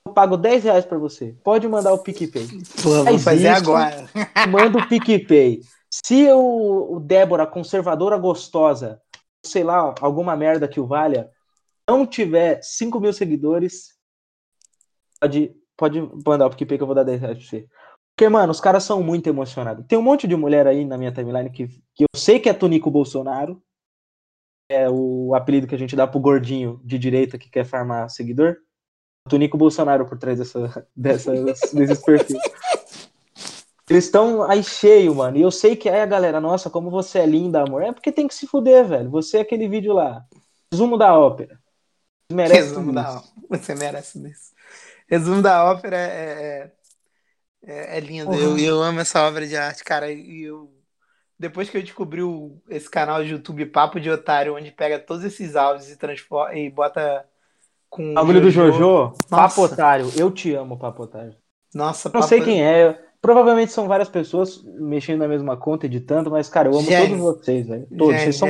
[0.05, 1.36] eu pago 10 reais pra você.
[1.43, 2.47] Pode mandar o PicPay.
[2.81, 4.10] Pô, vou fazer agora.
[4.49, 5.62] Manda o PicPay.
[6.05, 9.01] Se o, o Débora, conservadora gostosa,
[9.45, 11.29] sei lá, alguma merda que o valha,
[11.88, 13.97] não tiver 5 mil seguidores,
[15.19, 17.67] pode, pode mandar o PicPay que eu vou dar 10 reais pra você.
[18.15, 19.86] Porque, mano, os caras são muito emocionados.
[19.88, 22.53] Tem um monte de mulher aí na minha timeline que, que eu sei que é
[22.53, 23.62] Tonico Bolsonaro.
[24.69, 28.57] É o apelido que a gente dá pro gordinho de direita que quer farmar seguidor.
[29.29, 31.31] Tonico Bolsonaro por trás dessa, dessa,
[31.73, 32.38] desses perfis.
[33.89, 35.38] Eles estão aí cheio, mano.
[35.38, 37.84] E eu sei que é, galera, nossa, como você é linda, amor.
[37.84, 39.10] É porque tem que se fuder, velho.
[39.12, 40.26] Você é aquele vídeo lá.
[40.71, 41.58] Resumo da ópera.
[42.32, 44.52] Merece Resumo da Você merece isso.
[45.08, 46.71] Resumo da ópera é,
[47.63, 48.30] é, é, é lindo.
[48.32, 48.58] Uhum.
[48.58, 50.12] Eu, eu amo essa obra de arte, cara.
[50.12, 50.69] E eu,
[51.39, 55.23] depois que eu descobri o, esse canal de YouTube Papo de Otário, onde pega todos
[55.23, 57.26] esses áudios e transforma e bota
[57.89, 58.13] com.
[58.13, 60.12] O do Jojo, Papo Otário.
[60.17, 61.34] Eu te amo, Papo Otário.
[61.73, 62.28] Nossa, Não papo...
[62.28, 63.07] sei quem é.
[63.21, 67.67] Provavelmente são várias pessoas mexendo na mesma conta, editando, mas, cara, eu amo todos vocês,
[67.67, 67.88] velho.
[67.97, 68.21] Todos.
[68.21, 68.47] vocês são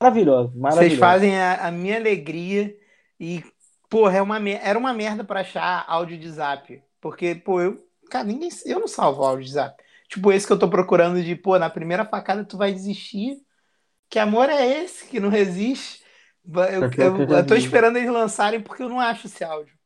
[0.00, 0.76] maravilhosos, maravilhosos.
[0.76, 2.74] Vocês fazem a, a, minha alegria
[3.18, 3.44] e,
[3.88, 6.82] porra, é uma, era uma merda para achar áudio de zap.
[7.00, 7.78] Porque, pô, eu,
[8.10, 9.82] cara, ninguém, eu não salvo áudio de zap.
[10.08, 13.36] Tipo, esse que eu tô procurando de, pô, na primeira facada tu vai desistir.
[14.08, 16.02] Que amor é esse que não resiste?
[16.44, 19.79] Eu, eu, eu, eu tô esperando eles lançarem porque eu não acho esse áudio.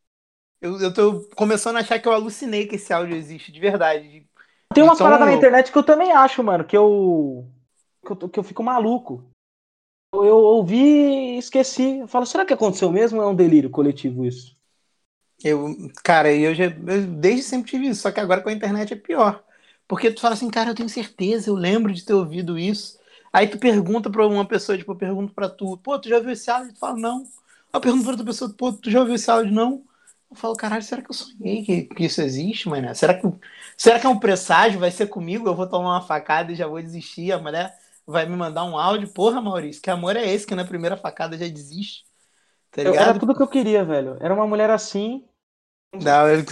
[0.64, 4.26] Eu, eu tô começando a achar que eu alucinei que esse áudio existe, de verdade.
[4.72, 7.46] Tem umas então, paradas na internet que eu também acho, mano, que eu.
[8.02, 9.28] que eu, que eu fico maluco.
[10.14, 11.98] Eu ouvi e esqueci.
[11.98, 14.56] Eu falo, será que aconteceu mesmo ou é um delírio coletivo isso?
[15.44, 16.64] Eu, cara, eu já.
[16.64, 19.44] Eu desde sempre tive isso, só que agora com a internet é pior.
[19.86, 22.98] Porque tu fala assim, cara, eu tenho certeza, eu lembro de ter ouvido isso.
[23.30, 26.32] Aí tu pergunta pra uma pessoa, tipo, eu pergunto pra tu, pô, tu já ouviu
[26.32, 26.72] esse áudio?
[26.72, 27.22] Tu fala, não.
[27.70, 29.52] Eu pergunto pra outra pessoa, pô, tu já ouviu esse áudio?
[29.52, 29.84] Não.
[30.34, 32.92] Eu falo, caralho, será que eu sonhei que, que isso existe, mano?
[32.92, 33.22] Será que,
[33.76, 34.80] será que é um presságio?
[34.80, 35.46] Vai ser comigo?
[35.48, 37.30] Eu vou tomar uma facada e já vou desistir?
[37.30, 37.72] A mulher
[38.04, 39.06] vai me mandar um áudio?
[39.14, 42.04] Porra, Maurício, que amor é esse que na primeira facada já desiste?
[42.72, 44.16] Tá Era tudo que eu queria, velho.
[44.20, 45.24] Era uma mulher assim.
[46.02, 46.44] Não, eu...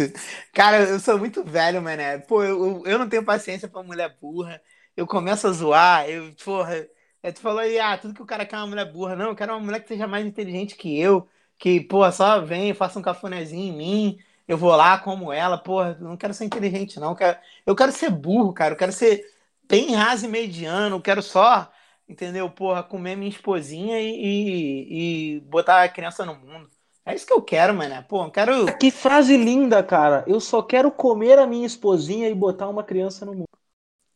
[0.55, 2.19] Cara, eu sou muito velho, mané.
[2.19, 4.63] Pô, eu, eu não tenho paciência pra mulher burra.
[4.97, 6.87] Eu começo a zoar, eu, porra.
[7.21, 9.17] É, tu falou aí, ah, tudo que o cara quer é uma mulher burra.
[9.17, 11.29] Não, eu quero uma mulher que seja mais inteligente que eu
[11.63, 15.85] que, pô, só vem, faça um cafunézinho em mim, eu vou lá como ela, pô,
[16.01, 17.11] não quero ser inteligente, não.
[17.11, 18.75] Eu quero, eu quero ser burro, cara.
[18.75, 19.25] Eu quero ser
[19.69, 20.97] bem raso e mediano.
[20.97, 21.71] Eu quero só,
[22.09, 22.51] entendeu?
[22.51, 26.69] Porra, comer minha esposinha e, e, e, botar a criança no mundo.
[27.07, 28.05] É isso que eu quero, mano.
[28.09, 28.77] Pô, eu quero.
[28.79, 30.25] Que frase linda, cara.
[30.27, 33.49] Eu só quero comer a minha esposinha e botar uma criança no mundo.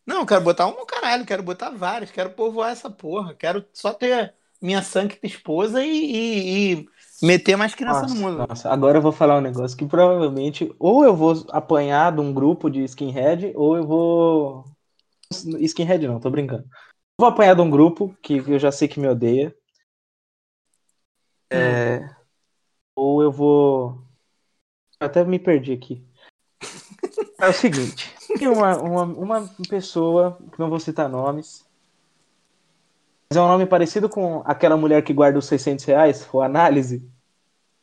[0.05, 3.34] Não, eu quero botar um caralho, quero botar várias, quero povoar essa porra.
[3.34, 6.88] Quero só ter minha santa esposa e, e, e
[7.23, 8.47] Meter mais criança nossa, no mundo.
[8.47, 12.33] Nossa, agora eu vou falar um negócio que provavelmente ou eu vou apanhar de um
[12.33, 14.64] grupo de skinhead, ou eu vou.
[15.61, 16.64] Skinhead não, tô brincando.
[17.19, 19.55] vou apanhar de um grupo que eu já sei que me odeia.
[21.51, 22.09] É...
[22.95, 24.03] Ou eu vou.
[25.01, 26.07] Eu até me perdi aqui.
[27.39, 31.66] É o seguinte: tem uma, uma, uma pessoa, que não vou citar nomes,
[33.31, 37.03] mas é um nome parecido com aquela mulher que guarda os 600 reais, o análise.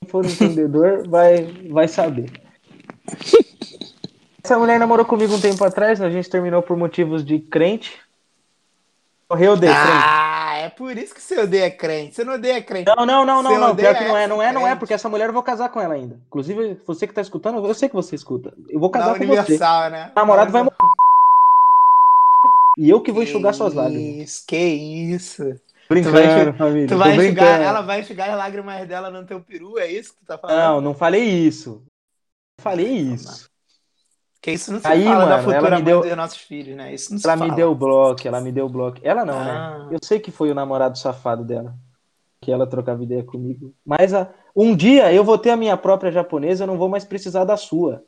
[0.01, 2.31] Quem for entendedor vai, vai saber.
[4.43, 7.97] Essa mulher namorou comigo um tempo atrás, a gente terminou por motivos de crente.
[9.27, 10.65] Correu de Ah, crente.
[10.65, 12.13] é por isso que você odeia crente.
[12.15, 12.91] Você não odeia crente.
[12.95, 13.75] Não, não, não, não, não.
[13.75, 15.79] Pior que não é, não é, não é, porque essa mulher eu vou casar com
[15.79, 16.19] ela ainda.
[16.27, 18.53] Inclusive, você que tá escutando, eu sei que você escuta.
[18.69, 19.89] Eu vou casar Na com universal, você.
[19.89, 20.11] né?
[20.15, 20.75] O namorado vai morrer.
[22.77, 24.29] E eu que vou enxugar suas lágrimas.
[24.29, 25.43] Isso, que isso.
[25.89, 26.87] Brincando, Tu vai- família.
[26.87, 30.19] Tu vai enxugar, ela vai enxugar as lágrimas dela no teu peru, é isso que
[30.19, 30.57] tu tá falando?
[30.57, 31.83] Não, não falei isso.
[32.57, 33.49] Não falei isso.
[34.41, 36.93] Que isso não se Aí, fala da mano, ela futura deu- dos nossos filhos, né?
[36.93, 37.49] Isso não se Ela fala.
[37.49, 38.97] me deu bloco, ela me deu bloco.
[39.03, 39.79] Ela não, Ah.
[39.79, 39.89] né?
[39.91, 41.73] Eu sei que foi o namorado safado dela.
[42.41, 43.73] Que ela trocava ideia comigo.
[43.85, 47.05] Mas a- um dia eu vou ter a minha própria japonesa, eu não vou mais
[47.05, 48.03] precisar da sua.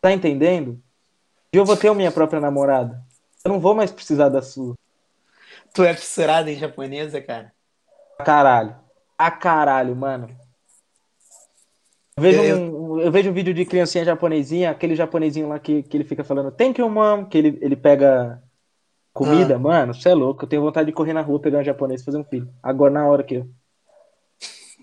[0.00, 0.70] Tá entendendo?
[0.72, 0.78] Um
[1.52, 3.00] dia eu vou ter a minha própria namorada.
[3.44, 4.74] Eu não vou mais precisar da sua.
[5.74, 7.52] Tu é fissurada em japonesa, cara?
[8.18, 8.76] A caralho.
[9.18, 10.28] A caralho, mano.
[12.16, 15.82] Eu vejo, Eu- um, eu vejo um vídeo de criancinha japonesinha, aquele japonesinho lá que,
[15.82, 18.42] que ele fica falando thank you, mom, que ele, ele pega
[19.12, 19.58] comida, Ah.
[19.58, 20.44] mano, você é louco.
[20.44, 22.52] Eu tenho vontade de correr na rua, pegar um japonês e fazer um filho.
[22.62, 23.48] Agora, na hora que eu.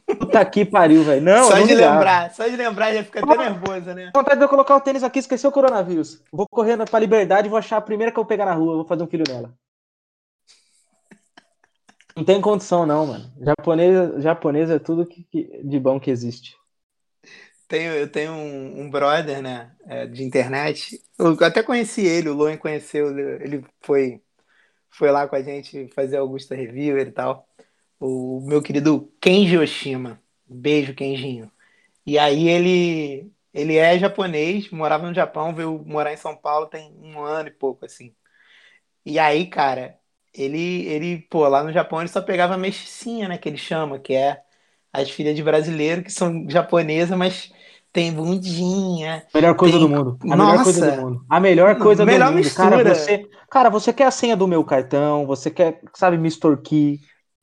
[0.08, 1.22] Puta que pariu, velho.
[1.22, 1.96] Não, só não de ligava.
[1.96, 4.12] lembrar, só de lembrar já fica até nervosa, né?
[4.16, 6.22] vontade de eu colocar o tênis aqui e esquecer o coronavírus.
[6.32, 9.04] Vou correr pra liberdade vou achar a primeira que eu pegar na rua, vou fazer
[9.04, 9.54] um filho nela.
[12.16, 13.32] Não tem condição, não, mano.
[13.40, 16.56] Japonês, japonês é tudo que, que- de bom que existe.
[17.68, 21.02] Tenho, eu tenho um, um brother, né, é, de internet.
[21.20, 24.22] Eu até conheci ele, o Loen conheceu, ele ele foi,
[24.90, 27.48] foi lá com a gente fazer Augusta Reviewer e tal.
[28.00, 30.22] O meu querido Kenji Oshima.
[30.48, 31.52] Beijo, Kenjinho.
[32.06, 36.94] E aí ele, ele é japonês, morava no Japão, veio morar em São Paulo tem
[37.02, 38.16] um ano e pouco, assim.
[39.06, 40.00] E aí, cara,
[40.34, 44.00] ele, ele, pô, lá no Japão ele só pegava a mesticinha, né, que ele chama,
[44.00, 44.44] que é
[44.94, 47.52] as filhas de brasileiro que são japonesas, mas
[47.94, 49.26] tem bundinha.
[49.34, 50.18] Melhor coisa Tem- do mundo.
[50.28, 50.38] A Nossa!
[50.38, 51.24] melhor coisa do mundo.
[51.30, 52.34] A melhor coisa melhor do mundo.
[52.34, 52.52] mistura.
[52.52, 57.00] Cara, você, cara, você quer a senha do meu cartão, você quer, sabe, me extorquir.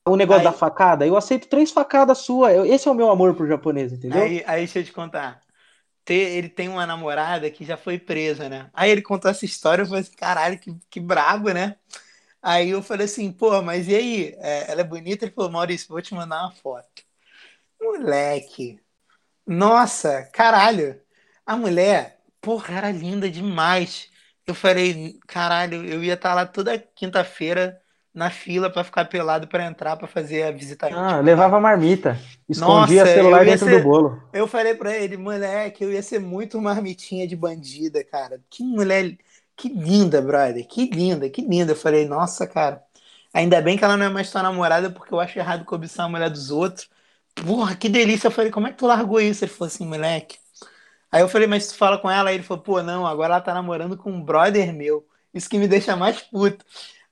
[0.07, 2.53] O negócio Aí- da facada, eu aceito três facadas suas.
[2.55, 4.21] Eu- Esse é o meu amor pro japonês, entendeu?
[4.21, 5.41] Aí, aí deixa eu te contar.
[6.05, 8.69] Te- Ele tem uma namorada que já foi presa, né?
[8.73, 11.77] Aí ele contou essa história, eu falei assim, caralho, que, que brabo, né?
[12.41, 14.35] Aí eu falei assim, pô, mas e aí?
[14.37, 15.25] É, ela é bonita?
[15.25, 17.03] Ele falou, Maurício, vou te mandar uma foto.
[17.81, 18.79] Moleque.
[19.47, 21.01] Nossa, caralho.
[21.45, 24.09] A mulher, porra, era linda demais.
[24.45, 27.81] Eu falei, caralho, eu ia estar lá toda quinta-feira
[28.15, 32.17] na fila pra ficar pelado pra entrar pra fazer a visita Ah, levava marmita.
[32.47, 34.21] Escondia Nossa, celular dentro ser- do bolo.
[34.31, 38.41] Eu falei pra ele, moleque, eu ia ser muito marmitinha de bandida, cara.
[38.49, 39.17] Que mulher,
[39.55, 40.65] que linda, brother.
[40.65, 41.73] Que linda, que linda.
[41.73, 42.81] Eu falei, nossa, cara.
[43.33, 46.09] Ainda bem que ela não é mais tua namorada, porque eu acho errado cobiçar a
[46.09, 46.89] mulher dos outros.
[47.45, 48.27] Porra, que delícia.
[48.27, 49.43] Eu falei, como é que tu largou isso?
[49.43, 50.37] Ele falou assim, moleque.
[51.11, 52.29] Aí eu falei, mas tu fala com ela?
[52.29, 55.05] Aí ele falou, pô, não, agora ela tá namorando com um brother meu.
[55.33, 56.63] Isso que me deixa mais puto.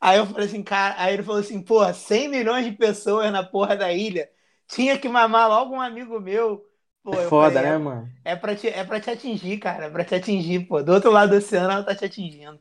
[0.03, 3.41] Aí eu falei assim, cara, aí ele falou assim, porra, 100 milhões de pessoas na
[3.43, 4.29] porra da ilha.
[4.67, 6.65] Tinha que mamar logo um amigo meu.
[7.03, 8.11] Pô, eu Foda, falei, né, é- mano?
[8.25, 9.85] é pra, te, é pra te atingir, cara.
[9.85, 10.81] É pra te atingir, pô.
[10.83, 12.59] Do outro lado do oceano ela tá te atingindo.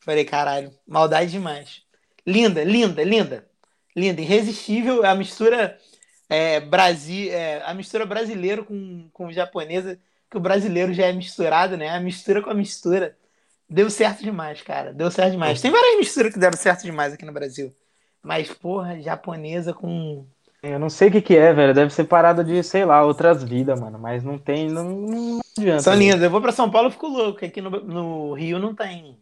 [0.00, 1.82] Falei, caralho, maldade demais.
[2.26, 3.50] Linda, linda, linda.
[3.96, 5.04] Linda, irresistível.
[5.04, 5.78] A mistura
[6.28, 11.76] é, Brasil, é, a mistura brasileiro com, com japonesa, que o brasileiro já é misturado,
[11.76, 11.90] né?
[11.90, 13.16] A mistura com a mistura.
[13.70, 14.92] Deu certo demais, cara.
[14.92, 15.60] Deu certo demais.
[15.60, 17.72] Tem várias misturas que deram certo demais aqui no Brasil.
[18.20, 20.26] Mas, porra, japonesa com.
[20.60, 21.72] Eu não sei o que que é, velho.
[21.72, 23.98] Deve ser parada de, sei lá, outras vidas, mano.
[23.98, 25.82] Mas não tem, não, não adianta.
[25.82, 26.20] São lindas.
[26.20, 27.44] Eu vou pra São Paulo e fico louco.
[27.44, 29.16] Aqui no, no Rio não tem.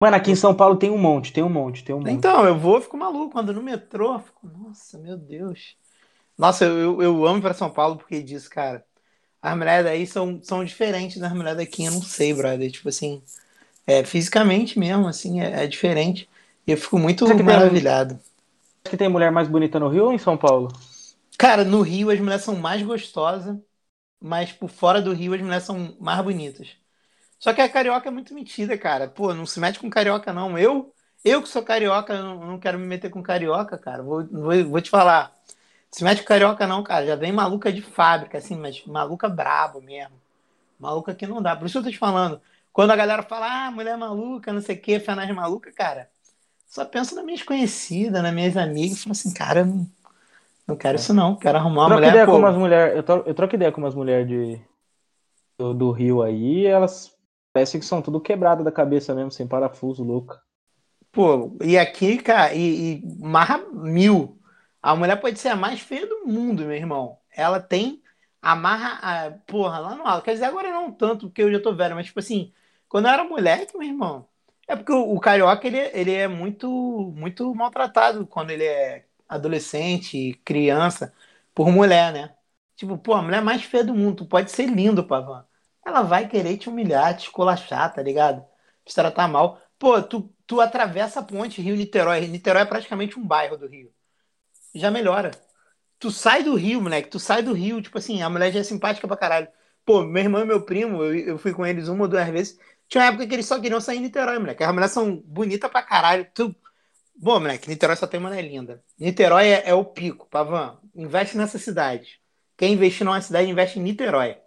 [0.00, 2.10] Mano, aqui em São Paulo tem um monte, tem um monte, tem um monte.
[2.10, 3.32] Então, eu vou, fico maluco.
[3.32, 5.76] Quando no metrô, eu fico, nossa, meu Deus.
[6.36, 8.84] Nossa, eu, eu, amo ir pra São Paulo porque disso, cara.
[9.40, 12.70] As mulheres daí são, são diferentes das mulheres daqui, eu não sei, brother.
[12.70, 13.22] Tipo assim,
[13.86, 16.28] é, fisicamente mesmo, assim, é, é diferente.
[16.66, 18.14] E eu fico muito tem- maravilhado.
[18.84, 20.68] Acho que tem mulher mais bonita no Rio ou em São Paulo?
[21.38, 23.58] Cara, no Rio as mulheres são mais gostosas,
[24.20, 26.76] mas por fora do Rio as mulheres são mais bonitas.
[27.38, 29.08] Só que a carioca é muito metida, cara.
[29.08, 30.58] Pô, não se mete com carioca, não.
[30.58, 34.02] Eu, eu que sou carioca, eu não, não quero me meter com carioca, cara.
[34.02, 35.36] Vou, vou, vou te falar.
[35.90, 37.06] Se mete com carioca, não, cara.
[37.06, 40.20] Já vem maluca de fábrica, assim, mas maluca brabo mesmo.
[40.78, 41.56] Maluca que não dá.
[41.56, 42.40] Por isso eu tô te falando.
[42.74, 46.10] Quando a galera fala, ah, mulher maluca, não sei o que, fanagem maluca, cara.
[46.66, 49.02] Só penso nas minhas conhecidas, nas minhas amigas.
[49.02, 49.90] Falo assim, cara, não,
[50.66, 50.96] Não quero é.
[50.96, 52.10] isso não, quero arrumar uma troco mulher.
[52.10, 54.60] Ideia com umas mulher, eu, troco, eu troco ideia com umas mulheres de,
[55.58, 57.16] do, do Rio aí, elas
[57.52, 60.42] parecem que são tudo quebrado da cabeça mesmo, sem parafuso, louca.
[61.12, 64.40] Pô, e aqui, cara, e, e marra mil.
[64.82, 67.18] A mulher pode ser a mais feia do mundo, meu irmão.
[67.30, 68.02] Ela tem
[68.42, 68.98] amarra,
[69.28, 70.24] a, porra, lá no alto.
[70.24, 72.52] Quer dizer, agora não tanto, porque eu já tô velho, mas tipo assim,
[72.94, 74.28] quando eu era moleque, meu irmão,
[74.68, 76.68] é porque o, o carioca, ele, ele é muito,
[77.16, 81.12] muito maltratado quando ele é adolescente, criança,
[81.52, 82.36] por mulher, né?
[82.76, 85.44] Tipo, pô, a mulher mais feia do mundo, tu pode ser lindo, Pavan.
[85.84, 88.46] Ela vai querer te humilhar, te esculachar, tá ligado?
[88.84, 89.60] Te tratar mal.
[89.76, 92.28] Pô, tu, tu atravessa a ponte Rio-Niterói.
[92.28, 93.92] Niterói é praticamente um bairro do Rio.
[94.74, 95.30] Já melhora.
[95.98, 98.62] Tu sai do Rio, moleque, tu sai do Rio, tipo assim, a mulher já é
[98.64, 99.48] simpática pra caralho.
[99.84, 102.58] Pô, meu irmão e meu primo, eu, eu fui com eles uma ou duas vezes.
[102.94, 104.62] Tinha uma época que eles só queriam sair em Niterói, moleque.
[104.62, 106.28] As mulheres são bonitas pra caralho.
[106.32, 106.54] Tu...
[107.16, 108.84] Bom, moleque, Niterói só tem mulher linda.
[108.96, 110.78] Niterói é, é o pico, Pavan.
[110.94, 112.20] Investe nessa cidade.
[112.56, 114.38] Quem investir numa cidade, investe em Niterói.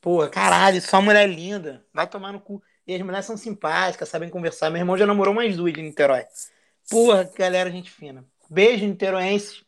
[0.00, 1.84] Porra, caralho, só mulher linda.
[1.92, 2.62] Vai tomar no cu.
[2.86, 4.70] E as mulheres são simpáticas, sabem conversar.
[4.70, 6.24] Meu irmão já namorou mais duas de Niterói.
[6.88, 8.24] Porra, galera, gente fina.
[8.48, 9.64] Beijo, niteroenses.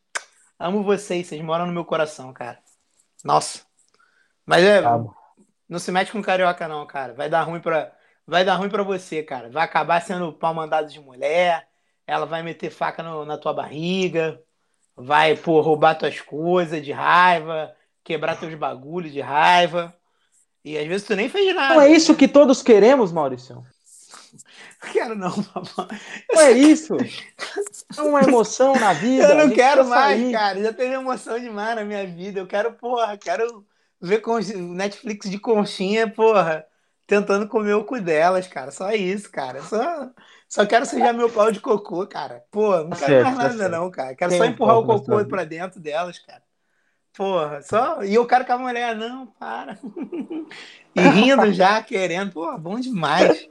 [0.57, 2.61] Amo vocês, vocês moram no meu coração, cara.
[3.25, 3.63] Nossa.
[4.47, 4.81] Mas é.
[5.69, 7.13] Não se mete com carioca, não, cara.
[7.13, 7.93] Vai dar ruim pra,
[8.31, 9.51] vai dar ruim pra você, cara.
[9.51, 11.67] Vai acabar sendo pau mandado de mulher.
[12.07, 14.41] Ela vai meter faca no, na tua barriga.
[14.97, 17.75] Vai, pô, roubar tuas coisas de raiva.
[18.05, 19.93] Quebrar teus bagulhos de raiva.
[20.65, 21.75] E às vezes tu nem fez nada.
[21.75, 23.65] Não é isso que todos queremos, Maurício?
[24.93, 26.01] Quero não, papai.
[26.33, 26.97] Não é isso.
[27.99, 29.25] É uma emoção na vida.
[29.25, 30.33] Eu não quero mais, sair.
[30.33, 30.63] cara.
[30.63, 32.41] Já teve emoção demais na minha vida.
[32.41, 33.67] Eu quero, porra, quero
[34.01, 36.65] ver com Netflix de conchinha, porra,
[37.11, 38.71] tentando comer o cu delas, cara.
[38.71, 39.61] Só isso, cara.
[39.63, 40.11] Só,
[40.49, 42.45] só quero sujar meu pau de cocô, cara.
[42.53, 44.15] Pô, não tá quero certo, mais tá nada, não, cara.
[44.15, 46.43] Quero Tem só empurrar o cocô pra dentro delas, cara.
[47.13, 48.05] Porra, só.
[48.05, 49.77] E o cara com a mulher, não, para.
[50.95, 52.31] e rindo já, querendo.
[52.31, 53.49] Pô, bom demais.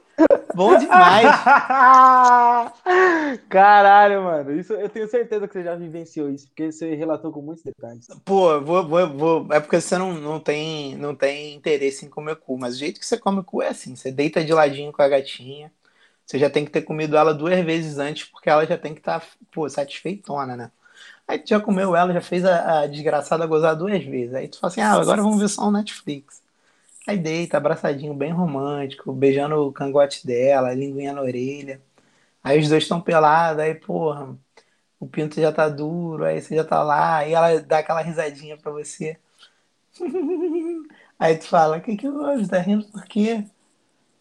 [0.55, 1.27] Bom demais.
[3.49, 4.51] Caralho, mano.
[4.51, 8.07] Isso, eu tenho certeza que você já vivenciou isso, porque você relatou com muitos detalhes.
[8.25, 9.47] Pô, vou, vou, vou.
[9.51, 12.99] É porque você não, não, tem, não tem interesse em comer cu, mas o jeito
[12.99, 15.71] que você come cu é assim: você deita de ladinho com a gatinha.
[16.25, 18.99] Você já tem que ter comido ela duas vezes antes, porque ela já tem que
[18.99, 20.71] estar, tá, pô, satisfeitona, né?
[21.27, 24.35] Aí tu já comeu ela, já fez a, a desgraçada gozar duas vezes.
[24.35, 26.41] Aí tu fala assim: ah, agora vamos ver só um Netflix.
[27.09, 31.81] Aí deita, abraçadinho, bem romântico, beijando o cangote dela, linguinha na orelha.
[32.43, 34.37] Aí os dois estão pelados, aí, porra,
[34.99, 38.57] o pinto já tá duro, aí você já tá lá, aí ela dá aquela risadinha
[38.57, 39.19] pra você.
[41.19, 42.47] aí tu fala, o que que houve?
[42.47, 43.45] Tá rindo por quê?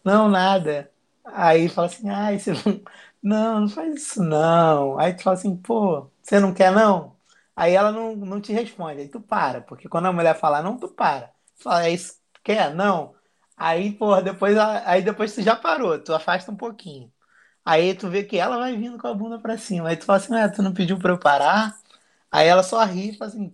[0.03, 0.91] Não, nada.
[1.25, 2.83] Aí fala assim, ai, você não...
[3.21, 4.97] Não, não faz isso não.
[4.99, 7.17] Aí tu fala assim, pô, você não quer não?
[7.55, 10.77] Aí ela não, não te responde, aí tu para, porque quando a mulher fala não,
[10.77, 11.33] tu para.
[11.57, 12.17] Fala, é isso
[12.49, 12.73] Quer?
[12.73, 13.13] Não.
[13.55, 17.11] Aí, porra, depois, aí depois tu já parou, tu afasta um pouquinho.
[17.63, 19.89] Aí tu vê que ela vai vindo com a bunda pra cima.
[19.89, 21.77] Aí tu fala assim, ah, tu não pediu pra eu parar?
[22.31, 23.53] Aí ela só ri e fala assim,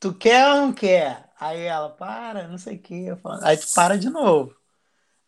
[0.00, 1.28] tu quer ou não quer?
[1.38, 3.08] Aí ela, para, não sei o que.
[3.42, 4.56] Aí tu para de novo.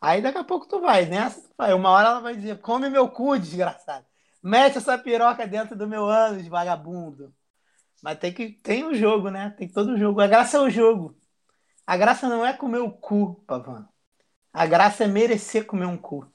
[0.01, 1.75] Aí daqui a pouco tu vai, nessa tu vai.
[1.75, 4.07] Uma hora ela vai dizer, come meu cu, desgraçado.
[4.43, 7.35] Mete essa piroca dentro do meu ânus, vagabundo.
[8.03, 8.51] Mas tem que.
[8.51, 9.51] Tem o um jogo, né?
[9.59, 10.23] Tem todo o jogo.
[10.23, 11.15] A graça é o jogo.
[11.87, 13.89] A graça não é comer o cu, Pavan.
[14.53, 16.27] A graça é merecer comer um cu.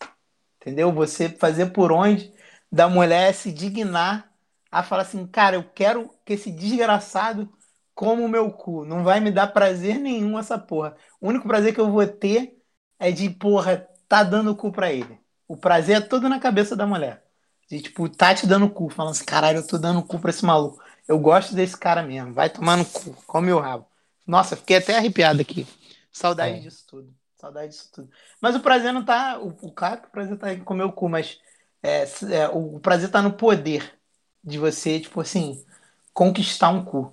[0.62, 0.91] Entendeu?
[0.91, 2.34] Você fazer por onde
[2.72, 4.32] da mulher se dignar
[4.72, 7.52] a falar assim, cara, eu quero que esse desgraçado
[7.95, 8.86] coma o meu cu.
[8.86, 10.95] Não vai me dar prazer nenhum essa porra.
[11.20, 12.58] O único prazer que eu vou ter
[13.00, 15.20] é de, porra, tá dando o cu pra ele.
[15.47, 17.26] O prazer é todo na cabeça da mulher.
[17.68, 18.89] De, tipo, tá te dando cu.
[18.89, 20.82] Falando assim, caralho, eu tô dando cu pra esse maluco.
[21.08, 22.34] Eu gosto desse cara mesmo.
[22.34, 23.14] Vai tomar no cu.
[23.26, 23.88] Come o rabo.
[24.30, 25.65] Nossa, fiquei até arrepiado aqui.
[26.11, 26.59] Saudade é.
[26.59, 27.11] disso tudo.
[27.34, 28.11] Saudade disso tudo.
[28.39, 29.39] Mas o prazer não tá.
[29.39, 31.41] O, o que o prazer tá em comer o cu, mas
[31.82, 33.99] é, é, o prazer tá no poder
[34.43, 35.65] de você, tipo assim,
[36.13, 37.11] conquistar um cu.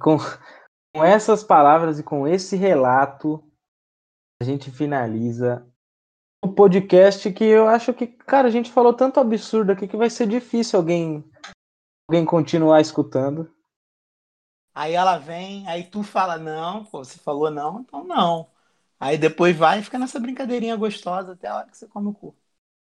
[0.00, 0.16] Com,
[0.92, 3.48] com essas palavras e com esse relato,
[4.42, 5.64] a gente finaliza
[6.42, 10.10] o podcast que eu acho que, cara, a gente falou tanto absurdo aqui que vai
[10.10, 11.24] ser difícil alguém
[12.08, 13.48] alguém continuar escutando.
[14.80, 18.46] Aí ela vem, aí tu fala não, pô, você falou não, então não.
[18.98, 22.14] Aí depois vai e fica nessa brincadeirinha gostosa até a hora que você come o
[22.14, 22.34] cu.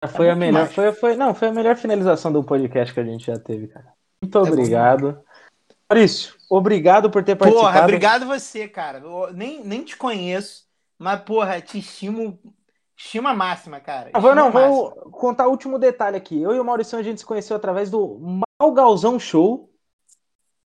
[0.08, 3.04] Foi é a melhor, foi, foi, não, foi a melhor finalização do podcast que a
[3.04, 3.94] gente já teve, cara.
[4.20, 5.24] Muito é obrigado.
[5.88, 7.72] Maurício, obrigado por ter participado.
[7.72, 8.98] Porra, obrigado você, cara.
[8.98, 10.66] Eu nem, nem te conheço,
[10.98, 12.40] mas, porra, te estimo,
[12.98, 14.10] estima máxima, cara.
[14.10, 14.68] Estima não, máxima.
[14.68, 16.42] vou contar o último detalhe aqui.
[16.42, 18.20] Eu e o Maurício, a gente se conheceu através do
[18.60, 19.70] Malgalzão Show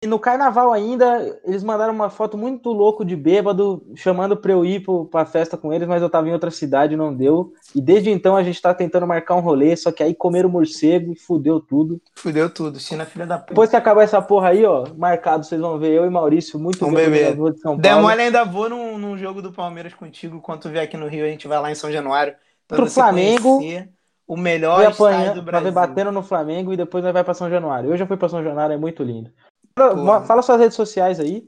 [0.03, 4.65] E no carnaval ainda, eles mandaram uma foto muito louco de bêbado, chamando pra eu
[4.65, 7.53] ir pra festa com eles, mas eu tava em outra cidade e não deu.
[7.73, 11.13] E desde então a gente tá tentando marcar um rolê, só que aí comeram morcego
[11.13, 12.01] e fudeu tudo.
[12.15, 13.49] Fudeu tudo, China filha da puta.
[13.53, 16.85] Depois que acabar essa porra aí, ó, marcado, vocês vão ver eu e Maurício, muito
[16.85, 17.31] Um bem bebê.
[17.33, 17.81] de São Paulo.
[17.81, 20.41] Demole ainda vou num, num jogo do Palmeiras contigo.
[20.41, 22.33] Quando tu vier aqui no Rio, a gente vai lá em São Januário.
[22.67, 23.57] Pra Pro você Flamengo.
[23.59, 23.89] conhecer
[24.27, 25.71] o melhor Vai apanhando, do vai Brasil.
[25.71, 27.89] batendo no Flamengo e depois nós vai pra São Januário.
[27.91, 29.29] Eu já fui pra São Januário, é muito lindo.
[29.75, 30.25] Porra.
[30.25, 31.47] Fala suas redes sociais aí.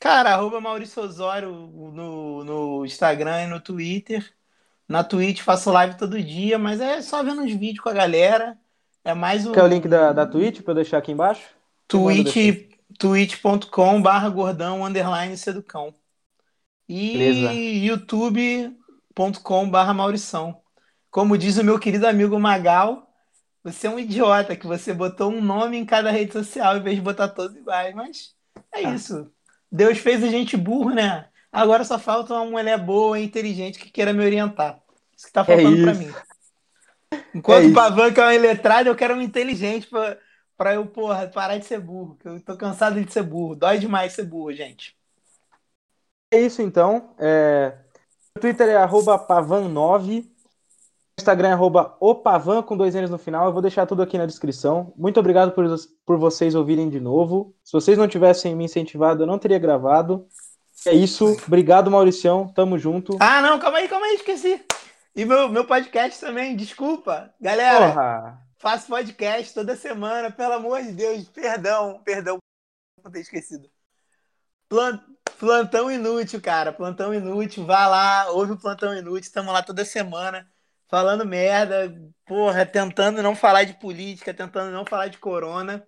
[0.00, 4.30] Cara, arroba Maurício Osório no, no Instagram e no Twitter.
[4.88, 8.56] Na Twitch faço live todo dia, mas é só vendo uns vídeos com a galera.
[9.04, 11.42] É mais o Quer o link da, da Twitch pra eu deixar aqui embaixo?
[11.88, 12.68] twitch,
[12.98, 15.94] twitch.com barra gordão underline seducão.
[16.88, 17.52] E Beleza.
[17.52, 20.60] youtube.com barra maurição.
[21.10, 23.05] Como diz o meu querido amigo Magal,
[23.72, 26.96] você é um idiota que você botou um nome em cada rede social em vez
[26.96, 27.94] de botar todos iguais.
[27.94, 28.34] Mas
[28.72, 28.92] é Ah.
[28.94, 29.32] isso.
[29.70, 31.30] Deus fez a gente burro, né?
[31.52, 34.82] Agora só falta uma mulher boa e inteligente que queira me orientar.
[35.16, 35.94] Isso que tá faltando pra isso.
[35.94, 36.16] mim.
[37.34, 37.72] Enquanto É o.
[37.72, 40.18] Pavan que é um iletrado, eu quero um inteligente pra,
[40.56, 42.16] pra eu, porra, parar de ser burro.
[42.16, 43.54] Que eu tô cansado de ser burro.
[43.56, 44.96] Dói demais ser burro, gente.
[46.30, 47.14] É isso então.
[47.18, 47.78] É...
[48.36, 50.30] O Twitter é arroba pavan9.
[51.18, 53.46] Instagram é arroba opavan com dois N's no final.
[53.46, 54.92] Eu vou deixar tudo aqui na descrição.
[54.96, 55.64] Muito obrigado por,
[56.04, 57.54] por vocês ouvirem de novo.
[57.64, 60.28] Se vocês não tivessem me incentivado, eu não teria gravado.
[60.86, 61.34] É isso.
[61.46, 62.48] Obrigado, Mauricião.
[62.48, 63.16] Tamo junto.
[63.18, 64.62] Ah, não, calma aí, calma aí, esqueci.
[65.16, 67.32] E meu, meu podcast também, desculpa.
[67.40, 68.42] Galera, Porra.
[68.58, 71.26] faço podcast toda semana, pelo amor de Deus.
[71.30, 72.36] Perdão, perdão
[73.02, 73.66] por ter esquecido.
[74.68, 75.00] Plan-
[75.38, 76.72] Plantão inútil, cara.
[76.74, 77.64] Plantão inútil.
[77.64, 79.20] Vá lá, ouve o plantão inútil.
[79.20, 80.46] Estamos lá toda semana
[80.88, 81.94] falando merda.
[82.26, 85.86] Porra, tentando não falar de política, tentando não falar de corona.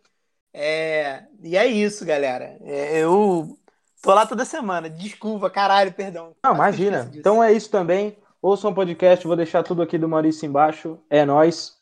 [0.53, 2.57] É, E é isso, galera.
[2.63, 3.59] É, Eu
[4.03, 4.89] tô lá toda semana.
[4.89, 6.35] Desculpa, caralho, perdão.
[6.43, 7.11] Não, imagina.
[7.15, 8.17] Então é isso também.
[8.41, 9.27] Ouçam o podcast.
[9.27, 10.99] Vou deixar tudo aqui do Maurício embaixo.
[11.11, 11.77] É nóis.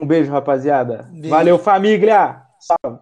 [0.00, 1.08] Um beijo, rapaziada.
[1.12, 1.28] Beijo.
[1.28, 2.42] Valeu, família.
[2.58, 2.98] Salve.